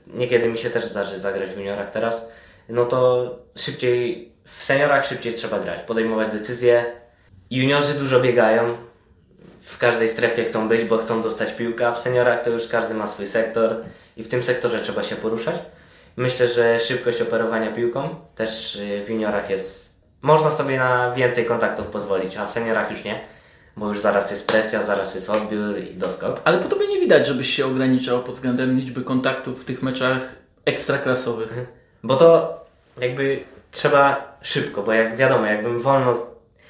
niekiedy 0.07 0.49
mi 0.49 0.59
się 0.59 0.71
też 0.71 0.87
zdarzy 0.87 1.19
zagrać 1.19 1.51
w 1.51 1.59
juniorach 1.59 1.91
teraz, 1.91 2.29
no 2.69 2.85
to 2.85 3.31
szybciej, 3.57 4.33
w 4.45 4.65
seniorach 4.65 5.07
szybciej 5.07 5.35
trzeba 5.35 5.59
grać, 5.59 5.81
podejmować 5.81 6.29
decyzje. 6.29 6.85
Juniorzy 7.51 7.95
dużo 7.95 8.21
biegają, 8.21 8.77
w 9.63 9.79
każdej 9.79 10.09
strefie 10.09 10.45
chcą 10.45 10.69
być, 10.69 10.85
bo 10.85 10.99
chcą 10.99 11.23
dostać 11.23 11.53
piłkę, 11.53 11.89
a 11.89 11.93
w 11.93 11.99
seniorach 11.99 12.45
to 12.45 12.51
już 12.51 12.69
każdy 12.69 12.95
ma 12.95 13.07
swój 13.07 13.27
sektor 13.27 13.77
i 14.17 14.23
w 14.23 14.29
tym 14.29 14.43
sektorze 14.43 14.81
trzeba 14.81 15.03
się 15.03 15.17
poruszać. 15.17 15.57
Myślę, 16.17 16.49
że 16.49 16.81
szybkość 16.81 17.23
operowania 17.23 17.73
piłką 17.73 18.15
też 18.35 18.77
y, 18.77 19.03
w 19.07 19.11
juniorach 19.11 19.51
jest, 19.51 19.95
można 20.23 20.51
sobie 20.51 20.79
na 20.79 21.13
więcej 21.13 21.45
kontaktów 21.45 21.87
pozwolić, 21.87 22.37
a 22.37 22.47
w 22.47 22.51
seniorach 22.51 22.91
już 22.91 23.05
nie, 23.05 23.21
bo 23.77 23.89
już 23.89 24.01
zaraz 24.01 24.31
jest 24.31 24.49
presja, 24.49 24.83
zaraz 24.83 25.15
jest 25.15 25.31
odbiór 25.31 25.79
i 25.79 25.95
doskok. 25.95 26.41
Ale 26.45 26.59
po 26.59 26.69
tobie 26.69 26.89
nie 26.89 27.01
widać, 27.01 27.27
żebyś 27.27 27.55
się 27.55 27.67
ograniczał 27.67 28.23
pod 28.23 28.35
względem 28.35 28.77
liczby 28.77 29.05
kontaktów 29.05 29.63
w 29.63 29.65
tych 29.65 29.83
meczach 29.83 30.23
ekstraklasowych. 30.65 31.82
Bo 32.03 32.17
to 32.17 32.61
jakby 33.01 33.45
trzeba 33.71 34.33
szybko, 34.43 34.83
bo 34.83 34.93
jak 34.93 35.17
wiadomo, 35.17 35.47
jakbym 35.47 35.81
wolno 35.81 36.15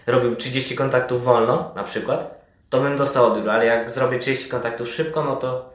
robił 0.07 0.37
30 0.37 0.77
kontaktów 0.77 1.25
wolno 1.25 1.73
na 1.77 1.85
przykład, 1.85 2.45
to 2.71 2.81
bym 2.81 2.97
dostał 2.97 3.27
odbiór, 3.27 3.51
ale 3.51 3.66
jak 3.66 3.90
zrobię 3.90 4.18
30 4.18 4.49
kontaktów 4.49 4.88
szybko, 4.88 5.25
no 5.25 5.37
to 5.37 5.73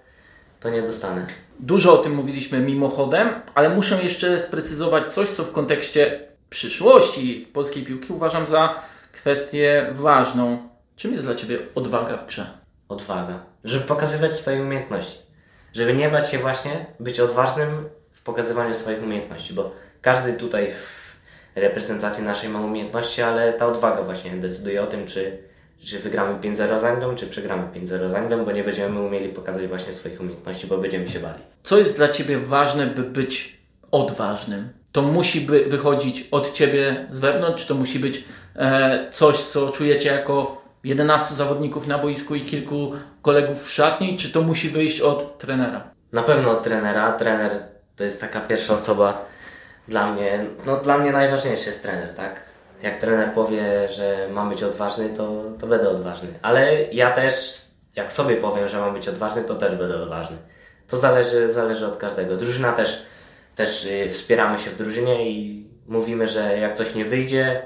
to 0.60 0.70
nie 0.70 0.82
dostanę. 0.82 1.28
Dużo 1.60 1.94
o 1.94 1.98
tym 1.98 2.16
mówiliśmy 2.16 2.60
mimochodem, 2.60 3.30
ale 3.56 3.70
muszę 3.70 4.04
jeszcze 4.04 4.40
sprecyzować 4.40 5.14
coś, 5.14 5.30
co 5.30 5.44
w 5.44 5.52
kontekście 5.52 6.28
przyszłości 6.50 7.50
polskiej 7.54 7.84
piłki 7.84 8.14
uważam 8.14 8.48
za 8.48 8.76
kwestię 9.12 9.90
ważną. 9.92 10.70
Czym 10.96 11.12
jest 11.12 11.24
dla 11.24 11.36
Ciebie 11.36 11.60
odwaga 11.76 12.18
w 12.18 12.28
grze? 12.28 12.48
Odwaga. 12.90 13.40
Żeby 13.64 13.86
pokazywać 13.86 14.38
swoje 14.38 14.62
umiejętności. 14.62 15.20
Żeby 15.74 15.94
nie 15.94 16.10
bać 16.10 16.32
się 16.32 16.40
właśnie 16.40 16.86
być 17.00 17.20
odważnym 17.20 17.90
pokazywaniu 18.28 18.76
swoich 18.76 19.04
umiejętności, 19.04 19.54
bo 19.54 19.72
każdy 20.02 20.34
tutaj 20.34 20.72
w 20.72 21.16
reprezentacji 21.56 22.24
naszej 22.24 22.50
ma 22.50 22.62
umiejętności, 22.62 23.22
ale 23.22 23.54
ta 23.54 23.68
odwaga 23.68 24.02
właśnie 24.02 24.32
decyduje 24.32 24.84
o 24.84 24.88
tym, 24.88 25.06
czy, 25.06 25.38
czy 25.86 26.00
wygramy 26.00 26.40
5-0 26.40 26.80
z 26.80 26.84
Anglią, 26.84 27.16
czy 27.16 27.28
przegramy 27.28 27.68
5-0 27.76 28.10
z 28.10 28.14
Anglią, 28.14 28.46
bo 28.46 28.52
nie 28.52 28.64
będziemy 28.64 29.02
umieli 29.02 29.30
pokazać 29.30 29.68
właśnie 29.68 29.94
swoich 29.94 30.22
umiejętności, 30.22 30.68
bo 30.68 30.78
będziemy 30.78 31.08
się 31.08 31.20
bali. 31.20 31.40
Co 31.64 31.78
jest 31.78 31.98
dla 31.98 32.10
Ciebie 32.10 32.40
ważne, 32.40 32.88
by 32.88 33.04
być 33.04 33.58
odważnym? 33.92 34.70
To 34.92 35.02
musi 35.02 35.42
by 35.42 35.66
wychodzić 35.66 36.28
od 36.32 36.54
Ciebie 36.54 37.08
z 37.12 37.20
wewnątrz, 37.20 37.62
czy 37.62 37.68
to 37.68 37.76
musi 37.76 38.00
być 38.00 38.24
e, 38.56 39.08
coś, 39.12 39.38
co 39.38 39.72
czujecie 39.72 40.10
jako 40.10 40.62
11 40.84 41.36
zawodników 41.36 41.88
na 41.88 41.98
boisku 41.98 42.36
i 42.36 42.42
kilku 42.42 42.92
kolegów 43.22 43.64
w 43.64 43.72
szatni, 43.72 44.18
czy 44.18 44.32
to 44.32 44.42
musi 44.42 44.70
wyjść 44.70 45.02
od 45.02 45.38
trenera? 45.38 45.84
Na 46.12 46.24
pewno 46.24 46.52
od 46.52 46.64
trenera. 46.64 47.12
Trener 47.12 47.77
to 47.98 48.04
jest 48.04 48.22
taka 48.22 48.42
pierwsza 48.42 48.74
osoba 48.74 49.26
dla 49.88 50.12
mnie. 50.14 50.46
No 50.66 50.78
dla 50.78 50.98
mnie 50.98 51.12
najważniejszy 51.12 51.66
jest 51.66 51.82
trener, 51.82 52.14
tak? 52.16 52.36
Jak 52.82 53.02
trener 53.02 53.34
powie, 53.34 53.90
że 53.90 54.30
mam 54.32 54.50
być 54.50 54.64
odważny, 54.64 55.10
to, 55.10 55.44
to 55.60 55.68
będę 55.68 55.90
odważny. 55.90 56.30
Ale 56.42 56.84
ja 56.84 57.12
też, 57.12 57.62
jak 57.96 58.12
sobie 58.12 58.36
powiem, 58.36 58.68
że 58.68 58.80
mam 58.80 58.94
być 58.94 59.08
odważny, 59.08 59.44
to 59.44 59.56
też 59.56 59.76
będę 59.76 60.04
odważny. 60.04 60.38
To 60.88 60.98
zależy, 60.98 61.54
zależy 61.54 61.88
od 61.88 61.98
każdego. 61.98 62.38
Drużyna 62.38 62.74
też, 62.74 63.04
też 63.56 63.86
y, 63.86 64.10
wspieramy 64.12 64.58
się 64.58 64.70
w 64.70 64.78
drużynie 64.78 65.32
i 65.32 65.68
mówimy, 65.88 66.28
że 66.28 66.58
jak 66.58 66.78
coś 66.78 66.96
nie 66.96 67.06
wyjdzie, 67.06 67.62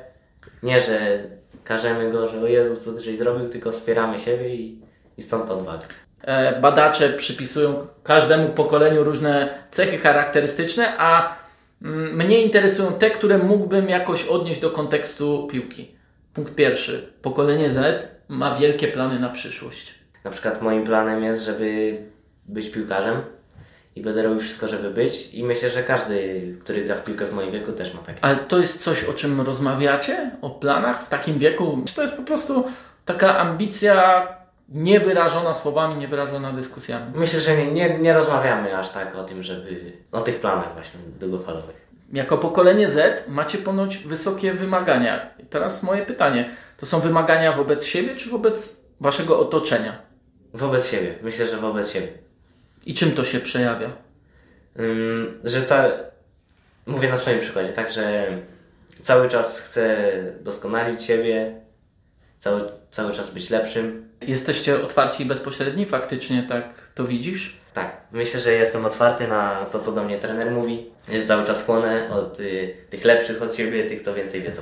nie, 0.64 0.82
że 0.82 1.24
każemy 1.64 2.12
go, 2.12 2.28
że 2.28 2.42
o 2.42 2.48
Jezu, 2.48 2.76
co 2.82 3.02
ty 3.02 3.18
zrobił, 3.18 3.50
tylko 3.50 3.72
wspieramy 3.72 4.20
siebie 4.20 4.56
i, 4.56 4.82
i 5.18 5.22
stąd 5.22 5.50
odwaga. 5.50 5.88
E, 6.24 6.62
badacze 6.62 7.10
przypisują 7.10 7.88
każdemu 8.04 8.50
pokoleniu 8.50 9.04
różne 9.04 9.50
cechy 9.72 9.98
charakterystyczne, 9.98 10.98
a 10.98 11.36
mm, 11.82 12.16
mnie 12.16 12.42
interesują 12.42 12.94
te, 12.94 13.10
które 13.10 13.38
mógłbym 13.38 13.90
jakoś 13.90 14.26
odnieść 14.26 14.62
do 14.62 14.72
kontekstu 14.72 15.48
piłki. 15.52 15.92
Punkt 16.34 16.56
pierwszy. 16.56 17.14
Pokolenie 17.22 17.72
Z 17.72 18.08
ma 18.28 18.56
wielkie 18.56 18.88
plany 18.88 19.20
na 19.20 19.30
przyszłość. 19.30 19.96
Na 20.24 20.32
przykład 20.32 20.62
moim 20.62 20.84
planem 20.84 21.24
jest, 21.24 21.44
żeby 21.44 21.98
być 22.46 22.70
piłkarzem 22.70 23.22
i 23.96 24.02
będę 24.02 24.24
robił 24.24 24.40
wszystko, 24.40 24.68
żeby 24.68 24.90
być 24.90 25.34
i 25.34 25.44
myślę, 25.44 25.70
że 25.70 25.84
każdy, 25.84 26.42
który 26.64 26.86
gra 26.86 26.96
w 26.96 27.04
piłkę 27.04 27.26
w 27.26 27.34
moim 27.34 27.52
wieku 27.52 27.72
też 27.72 27.94
ma 27.94 28.00
takie. 28.00 28.26
Ale 28.26 28.36
to 28.36 28.60
jest 28.60 28.84
coś, 28.84 29.04
o 29.04 29.14
czym 29.14 29.42
rozmawiacie? 29.42 30.32
O 30.42 30.50
planach 30.50 31.06
w 31.06 31.10
takim 31.10 31.40
wieku? 31.40 31.82
Czy 31.86 31.96
to 31.96 32.02
jest 32.02 32.18
po 32.18 32.24
prostu 32.24 32.64
taka 33.06 33.38
ambicja 33.38 34.28
niewyrażona 34.72 35.54
słowami, 35.54 35.96
niewyrażona 35.96 36.54
dyskusjami? 36.54 37.12
Myślę, 37.16 37.40
że 37.40 37.58
nie, 37.58 37.72
nie, 37.72 38.00
nie 38.00 38.14
rozmawiamy 38.14 38.78
aż 38.78 38.90
tak 38.90 39.16
o 39.16 39.24
tym, 39.24 39.44
żeby 39.44 39.94
o 40.12 40.22
tych 40.22 40.40
planach 40.40 40.74
właśnie 40.74 41.00
długofalowych. 41.20 41.82
Jako 42.14 42.38
pokolenie 42.38 42.90
Z 42.90 43.28
macie 43.28 43.58
ponoć 43.58 43.98
wysokie 43.98 44.54
wymagania. 44.54 45.30
I 45.40 45.46
teraz 45.46 45.84
moje 45.84 46.06
pytanie. 46.06 46.50
To 46.78 46.86
są 46.86 47.00
wymagania 47.00 47.52
wobec 47.52 47.86
siebie, 47.86 48.16
czy 48.16 48.30
wobec 48.30 48.76
waszego 49.02 49.40
otoczenia? 49.40 50.02
Wobec 50.54 50.88
siebie. 50.88 51.16
Myślę, 51.22 51.48
że 51.48 51.58
wobec 51.58 51.92
siebie. 51.92 52.08
I 52.86 52.94
czym 52.94 53.12
to 53.12 53.24
się 53.24 53.40
przejawia? 53.40 53.90
Ym, 54.80 55.40
że 55.44 55.64
ca... 55.64 55.90
Mówię 56.86 57.10
na 57.10 57.18
swoim 57.18 57.40
przykładzie, 57.40 57.74
tak, 57.74 57.92
że 57.92 58.28
cały 59.02 59.30
czas 59.30 59.60
chcę 59.60 60.08
doskonalić 60.42 61.04
siebie, 61.04 61.62
cały, 62.40 62.62
cały 62.92 63.14
czas 63.14 63.30
być 63.30 63.50
lepszym. 63.50 64.11
Jesteście 64.22 64.84
otwarci 64.84 65.24
i 65.24 65.26
bezpośredni, 65.26 65.86
faktycznie 65.86 66.44
tak 66.50 66.64
to 66.96 67.06
widzisz? 67.06 67.58
Tak, 67.74 67.98
myślę, 68.12 68.40
że 68.40 68.52
jestem 68.52 68.86
otwarty 68.86 69.28
na 69.28 69.66
to, 69.72 69.80
co 69.80 69.92
do 69.92 70.04
mnie 70.04 70.20
trener 70.20 70.52
mówi, 70.52 70.86
że 71.10 71.24
cały 71.24 71.46
czas 71.46 71.66
chłonę 71.66 72.10
od 72.12 72.40
y, 72.40 72.76
tych 72.90 73.06
lepszych 73.06 73.42
od 73.42 73.56
siebie, 73.56 73.84
tych, 73.84 74.02
kto 74.02 74.14
więcej 74.14 74.42
wiedzą. 74.42 74.62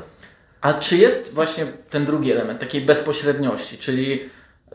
A 0.61 0.73
czy 0.73 0.97
jest 0.97 1.33
właśnie 1.33 1.65
ten 1.89 2.05
drugi 2.05 2.31
element, 2.31 2.59
takiej 2.59 2.81
bezpośredniości, 2.81 3.77
czyli 3.77 4.29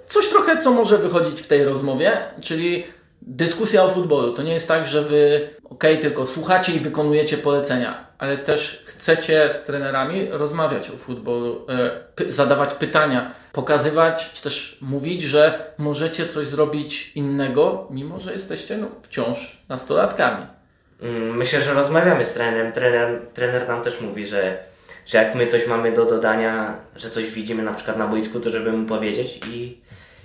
coś 0.08 0.28
trochę, 0.28 0.62
co 0.62 0.70
może 0.70 0.98
wychodzić 0.98 1.42
w 1.42 1.46
tej 1.46 1.64
rozmowie, 1.64 2.16
czyli 2.40 2.84
dyskusja 3.22 3.84
o 3.84 3.90
futbolu. 3.90 4.32
To 4.32 4.42
nie 4.42 4.52
jest 4.52 4.68
tak, 4.68 4.86
że 4.86 5.02
wy 5.02 5.48
ok, 5.64 5.84
tylko 6.00 6.26
słuchacie 6.26 6.72
i 6.72 6.80
wykonujecie 6.80 7.38
polecenia, 7.38 8.06
ale 8.18 8.38
też 8.38 8.84
chcecie 8.86 9.50
z 9.50 9.64
trenerami 9.64 10.28
rozmawiać 10.30 10.90
o 10.90 10.96
futbolu, 10.96 11.66
e, 11.68 12.32
zadawać 12.32 12.74
pytania, 12.74 13.30
pokazywać, 13.52 14.32
czy 14.32 14.42
też 14.42 14.78
mówić, 14.80 15.22
że 15.22 15.72
możecie 15.78 16.28
coś 16.28 16.46
zrobić 16.46 17.12
innego, 17.14 17.88
mimo 17.90 18.18
że 18.18 18.32
jesteście 18.32 18.78
no, 18.78 18.86
wciąż 19.02 19.58
nastolatkami. 19.68 20.46
Mm, 21.02 21.36
Myślę, 21.36 21.62
że 21.62 21.74
rozmawiamy 21.74 22.24
z 22.24 22.34
trenerem. 22.34 22.72
Trener, 22.72 23.20
trener 23.34 23.68
nam 23.68 23.82
też 23.82 24.00
mówi, 24.00 24.26
że, 24.26 24.58
że 25.06 25.18
jak 25.18 25.34
my 25.34 25.46
coś 25.46 25.66
mamy 25.66 25.92
do 25.92 26.04
dodania, 26.04 26.74
że 26.96 27.10
coś 27.10 27.30
widzimy 27.30 27.62
na 27.62 27.72
przykład 27.72 27.98
na 27.98 28.06
boisku, 28.06 28.40
to 28.40 28.50
żeby 28.50 28.72
mu 28.72 28.86
powiedzieć 28.86 29.40
i, 29.48 29.78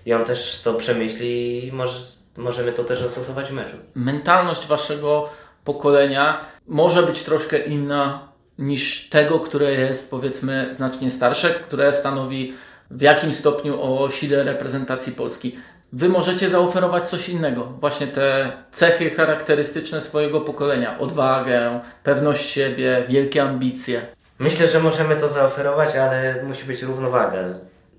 i 0.06 0.14
on 0.14 0.26
też 0.26 0.62
to 0.62 0.74
przemyśli 0.74 1.68
i 1.68 1.72
może, 1.72 2.00
możemy 2.38 2.74
to 2.74 2.84
też 2.84 3.02
zastosować 3.02 3.50
w 3.50 3.54
meczu. 3.54 3.76
mentalność 3.96 4.68
waszego 4.68 5.30
pokolenia 5.74 6.40
może 6.68 7.04
być 7.04 7.24
troszkę 7.24 7.58
inna 7.58 8.28
niż 8.58 9.10
tego, 9.10 9.40
które 9.40 9.72
jest 9.72 10.12
powiedzmy 10.12 10.74
znacznie 10.74 11.12
starsze, 11.12 11.50
które 11.50 11.94
stanowi 11.94 12.54
w 12.92 13.02
jakimś 13.02 13.36
stopniu 13.36 13.82
o 13.82 14.10
sile 14.10 14.44
reprezentacji 14.44 15.14
Polski. 15.14 15.58
Wy 15.94 16.10
możecie 16.10 16.50
zaoferować 16.50 17.10
coś 17.10 17.30
innego, 17.30 17.64
właśnie 17.64 18.08
te 18.08 18.52
cechy 18.72 19.10
charakterystyczne 19.10 20.02
swojego 20.02 20.42
pokolenia, 20.42 21.00
odwagę, 21.00 21.80
pewność 22.04 22.50
siebie, 22.50 23.06
wielkie 23.10 23.44
ambicje. 23.44 24.02
Myślę, 24.40 24.68
że 24.68 24.80
możemy 24.80 25.16
to 25.16 25.28
zaoferować, 25.28 25.96
ale 25.96 26.44
musi 26.44 26.66
być 26.66 26.82
równowaga. 26.82 27.38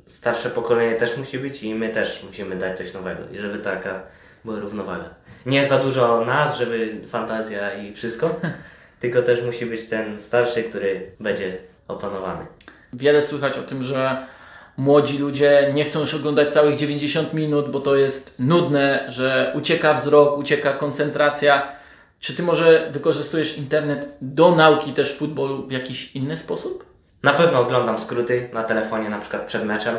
Starsze 0.06 0.50
pokolenie 0.50 0.96
też 0.96 1.16
musi 1.16 1.38
być 1.38 1.62
i 1.62 1.74
my 1.74 1.88
też 1.88 2.22
musimy 2.26 2.56
dać 2.56 2.78
coś 2.78 2.94
nowego, 2.94 3.22
i 3.32 3.38
żeby 3.38 3.58
taka 3.58 4.02
była 4.44 4.60
równowaga. 4.60 5.19
Nie 5.46 5.64
za 5.64 5.78
dużo 5.78 6.24
nas, 6.24 6.58
żeby 6.58 7.00
fantazja 7.08 7.74
i 7.74 7.94
wszystko, 7.94 8.40
tylko 9.00 9.22
też 9.22 9.42
musi 9.42 9.66
być 9.66 9.86
ten 9.86 10.18
starszy, 10.18 10.62
który 10.62 11.10
będzie 11.20 11.58
opanowany. 11.88 12.46
Wiele 12.92 13.22
słychać 13.22 13.58
o 13.58 13.62
tym, 13.62 13.82
że 13.82 14.26
młodzi 14.76 15.18
ludzie 15.18 15.70
nie 15.74 15.84
chcą 15.84 16.00
już 16.00 16.14
oglądać 16.14 16.52
całych 16.52 16.76
90 16.76 17.34
minut, 17.34 17.70
bo 17.70 17.80
to 17.80 17.96
jest 17.96 18.34
nudne, 18.38 19.04
że 19.08 19.52
ucieka 19.56 19.94
wzrok, 19.94 20.38
ucieka 20.38 20.72
koncentracja. 20.72 21.68
Czy 22.20 22.34
ty 22.34 22.42
może 22.42 22.88
wykorzystujesz 22.92 23.58
internet 23.58 24.08
do 24.20 24.54
nauki 24.54 24.92
też 24.92 25.16
futbolu 25.16 25.66
w 25.66 25.72
jakiś 25.72 26.16
inny 26.16 26.36
sposób? 26.36 26.84
Na 27.22 27.32
pewno 27.32 27.60
oglądam 27.60 27.98
skróty 27.98 28.48
na 28.52 28.64
telefonie, 28.64 29.10
na 29.10 29.18
przykład 29.18 29.46
przed 29.46 29.64
meczem. 29.64 29.96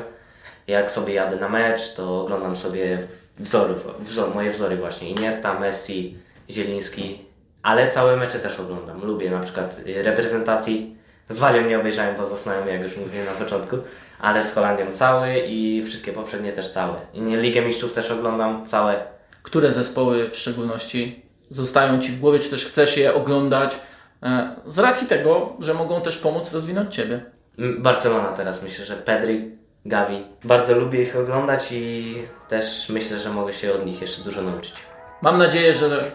Jak 0.67 0.91
sobie 0.91 1.13
jadę 1.13 1.37
na 1.37 1.49
mecz, 1.49 1.93
to 1.93 2.21
oglądam 2.21 2.55
sobie 2.55 3.07
wzorów, 3.39 3.87
wzor, 3.99 4.35
moje 4.35 4.51
wzory 4.51 4.77
właśnie. 4.77 5.09
Iniesta, 5.09 5.59
Messi, 5.59 6.17
Zieliński. 6.49 7.19
Ale 7.63 7.89
całe 7.89 8.17
mecze 8.17 8.39
też 8.39 8.59
oglądam. 8.59 9.05
Lubię 9.05 9.29
na 9.29 9.39
przykład 9.39 9.81
y, 9.87 10.03
reprezentacji. 10.03 10.95
Z 11.29 11.39
Walią 11.39 11.67
nie 11.67 11.79
obejrzałem, 11.79 12.15
bo 12.17 12.25
zasnąłem, 12.25 12.67
jak 12.67 12.81
już 12.81 12.97
mówiłem 12.97 13.25
na 13.25 13.31
początku. 13.31 13.77
Ale 14.19 14.43
z 14.43 14.53
Holandią 14.53 14.91
cały 14.91 15.39
i 15.39 15.83
wszystkie 15.83 16.13
poprzednie 16.13 16.51
też 16.51 16.69
całe. 16.71 16.95
Ligę 17.13 17.61
Mistrzów 17.61 17.93
też 17.93 18.11
oglądam 18.11 18.67
całe. 18.67 19.03
Które 19.43 19.71
zespoły 19.71 20.29
w 20.29 20.35
szczególności 20.35 21.25
zostają 21.49 21.99
Ci 21.99 22.11
w 22.11 22.19
głowie, 22.19 22.39
czy 22.39 22.49
też 22.49 22.65
chcesz 22.65 22.97
je 22.97 23.13
oglądać 23.13 23.75
e, 24.23 24.55
z 24.67 24.79
racji 24.79 25.07
tego, 25.07 25.53
że 25.59 25.73
mogą 25.73 26.01
też 26.01 26.17
pomóc 26.17 26.53
rozwinąć 26.53 26.95
Ciebie? 26.95 27.21
Barcelona 27.57 28.31
teraz 28.31 28.63
myślę, 28.63 28.85
że 28.85 28.95
Pedri, 28.95 29.51
Gavi. 29.85 30.23
Bardzo 30.43 30.79
lubię 30.79 31.01
ich 31.01 31.15
oglądać 31.15 31.67
i 31.71 32.15
też 32.49 32.89
myślę, 32.89 33.19
że 33.19 33.29
mogę 33.29 33.53
się 33.53 33.73
od 33.73 33.85
nich 33.85 34.01
jeszcze 34.01 34.23
dużo 34.23 34.41
nauczyć. 34.41 34.73
Mam 35.21 35.37
nadzieję, 35.37 35.73
że 35.73 36.11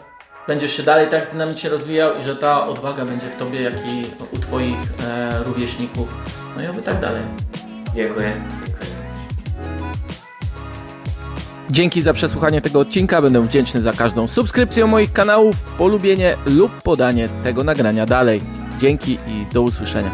będziesz 0.46 0.76
się 0.76 0.82
dalej 0.82 1.08
tak 1.08 1.30
dynamicznie 1.30 1.70
rozwijał 1.70 2.18
i 2.18 2.22
że 2.22 2.36
ta 2.36 2.66
odwaga 2.66 3.04
będzie 3.04 3.30
w 3.30 3.36
Tobie, 3.36 3.62
jak 3.62 3.74
i 3.74 4.02
u 4.36 4.38
Twoich 4.38 4.76
e, 5.06 5.44
rówieśników. 5.44 6.08
No 6.56 6.62
i 6.62 6.66
oby 6.66 6.82
tak 6.82 7.00
dalej. 7.00 7.22
Dziękuję. 7.94 8.32
Dziękuję. 8.66 8.86
Dzięki 11.70 12.02
za 12.02 12.12
przesłuchanie 12.12 12.60
tego 12.60 12.80
odcinka. 12.80 13.22
Będę 13.22 13.42
wdzięczny 13.42 13.80
za 13.80 13.92
każdą 13.92 14.28
subskrypcję 14.28 14.86
moich 14.86 15.12
kanałów, 15.12 15.56
polubienie 15.78 16.36
lub 16.46 16.82
podanie 16.82 17.28
tego 17.42 17.64
nagrania 17.64 18.06
dalej. 18.06 18.40
Dzięki 18.78 19.12
i 19.12 19.46
do 19.52 19.62
usłyszenia. 19.62 20.10